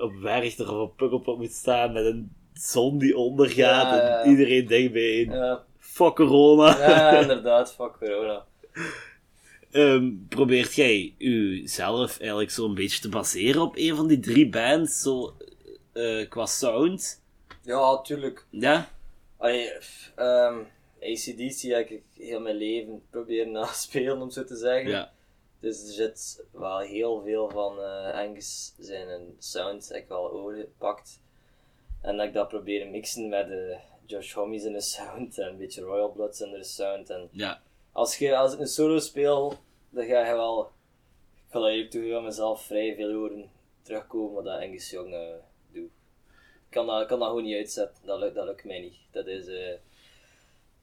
[0.00, 4.22] op Werchter of op Pukkelpop moet staan met een zon die ondergaat Ja, ja, ja.
[4.22, 5.30] en iedereen denkt bijeen.
[5.30, 6.78] ja, Fuck corona.
[6.78, 8.44] ja, inderdaad, fuck corona.
[9.70, 15.00] Ehm, probeert jij jezelf eigenlijk zo'n beetje te baseren op een van die drie bands,
[15.02, 15.36] zo
[15.92, 17.22] eh, qua sound?
[17.62, 18.46] Ja, tuurlijk.
[18.50, 18.88] Ja?
[19.36, 19.70] Allee,
[20.16, 20.58] ehm,
[21.02, 24.90] ACDC heb ik heel mijn leven proberen na spelen, om zo te zeggen.
[24.90, 25.12] Ja.
[25.60, 31.20] Dus er zit wel heel veel van eh Angus zijn sound ik wel overgepakt.
[32.02, 35.82] En dat ik dat proberen mixen met eh Josh Homme zijn sound en een beetje
[35.82, 37.10] Royal Blood zijn sound.
[37.10, 37.62] En Ja.
[37.92, 39.54] als, je, als ik een solo speel,
[39.90, 40.64] dan ga je wel,
[41.46, 43.50] ik ga dat aan mezelf vrij veel horen
[43.82, 45.34] terugkomen wat dat Angus Jong eh
[45.72, 45.90] doet.
[46.64, 48.96] Ik kan dat, kan dat gewoon niet uitzetten, dat lukt, dat lukt mij niet.
[49.10, 49.72] Dat is, eh,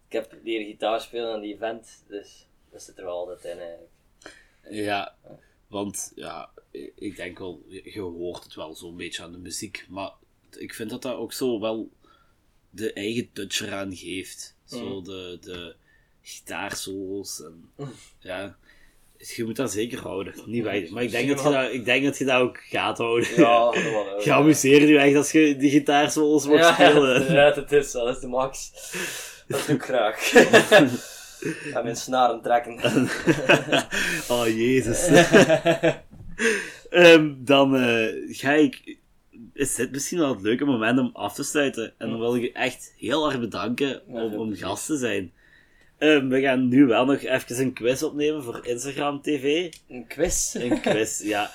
[0.07, 3.59] ik heb leren gitaar spelen aan die event, dus dat zit er wel altijd in
[3.61, 3.91] eigenlijk.
[4.70, 5.16] Ja.
[5.68, 6.49] Want ja,
[6.95, 9.86] ik denk wel, je hoort het wel zo'n beetje aan de muziek.
[9.89, 10.11] Maar
[10.58, 11.89] ik vind dat dat ook zo wel
[12.70, 14.56] de eigen touch eraan geeft.
[14.66, 15.76] Zo de, de
[16.22, 17.70] gitaarsolos en
[18.20, 18.58] ja.
[19.18, 20.34] Je moet dat zeker houden.
[20.45, 20.89] Niet wij.
[20.91, 23.30] Maar ik denk, dat je dat, ik denk dat je dat ook gaat houden.
[23.36, 24.22] Ja, dat wel.
[24.24, 27.34] Je amuseert je echt als je die gitaarsolos mag Ja, spelen.
[27.34, 28.72] ja, dat is zo, dat is de max.
[29.47, 30.30] Dat doe ik graag.
[31.72, 32.74] Ga mijn snaren trekken.
[34.30, 35.08] oh, jezus.
[36.89, 38.97] Ehm, dan eh, ga ik...
[39.53, 41.93] Is dit misschien wel het leuke moment om af te sluiten?
[41.97, 45.31] En dan wil ik je echt heel erg bedanken om, om gast te zijn.
[45.97, 49.73] Ehm, we gaan nu wel nog even een quiz opnemen voor Instagram TV.
[49.89, 50.55] Een quiz.
[50.55, 51.51] Een quiz, ja.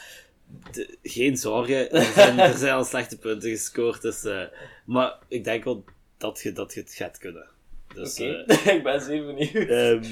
[0.72, 4.02] De- geen zorgen, er zijn, er zijn al slechte punten gescoord.
[4.02, 4.42] Dus, eh,
[4.84, 5.84] maar ik denk wel
[6.18, 7.46] dat je, dat je het gaat kunnen.
[7.94, 9.68] Dus, Oké, eh, ik ben zeer benieuwd.
[9.68, 10.04] Ehm,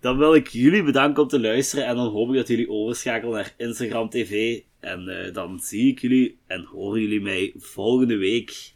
[0.00, 3.34] dan wil ik jullie bedanken om te luisteren en dan hoop ik dat jullie overschakelen
[3.34, 4.60] naar Instagram TV.
[4.86, 8.74] En eh, dan zie ik jullie en horen jullie mij volgende week.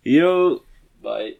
[0.00, 0.64] Yo!
[1.00, 1.39] Bye.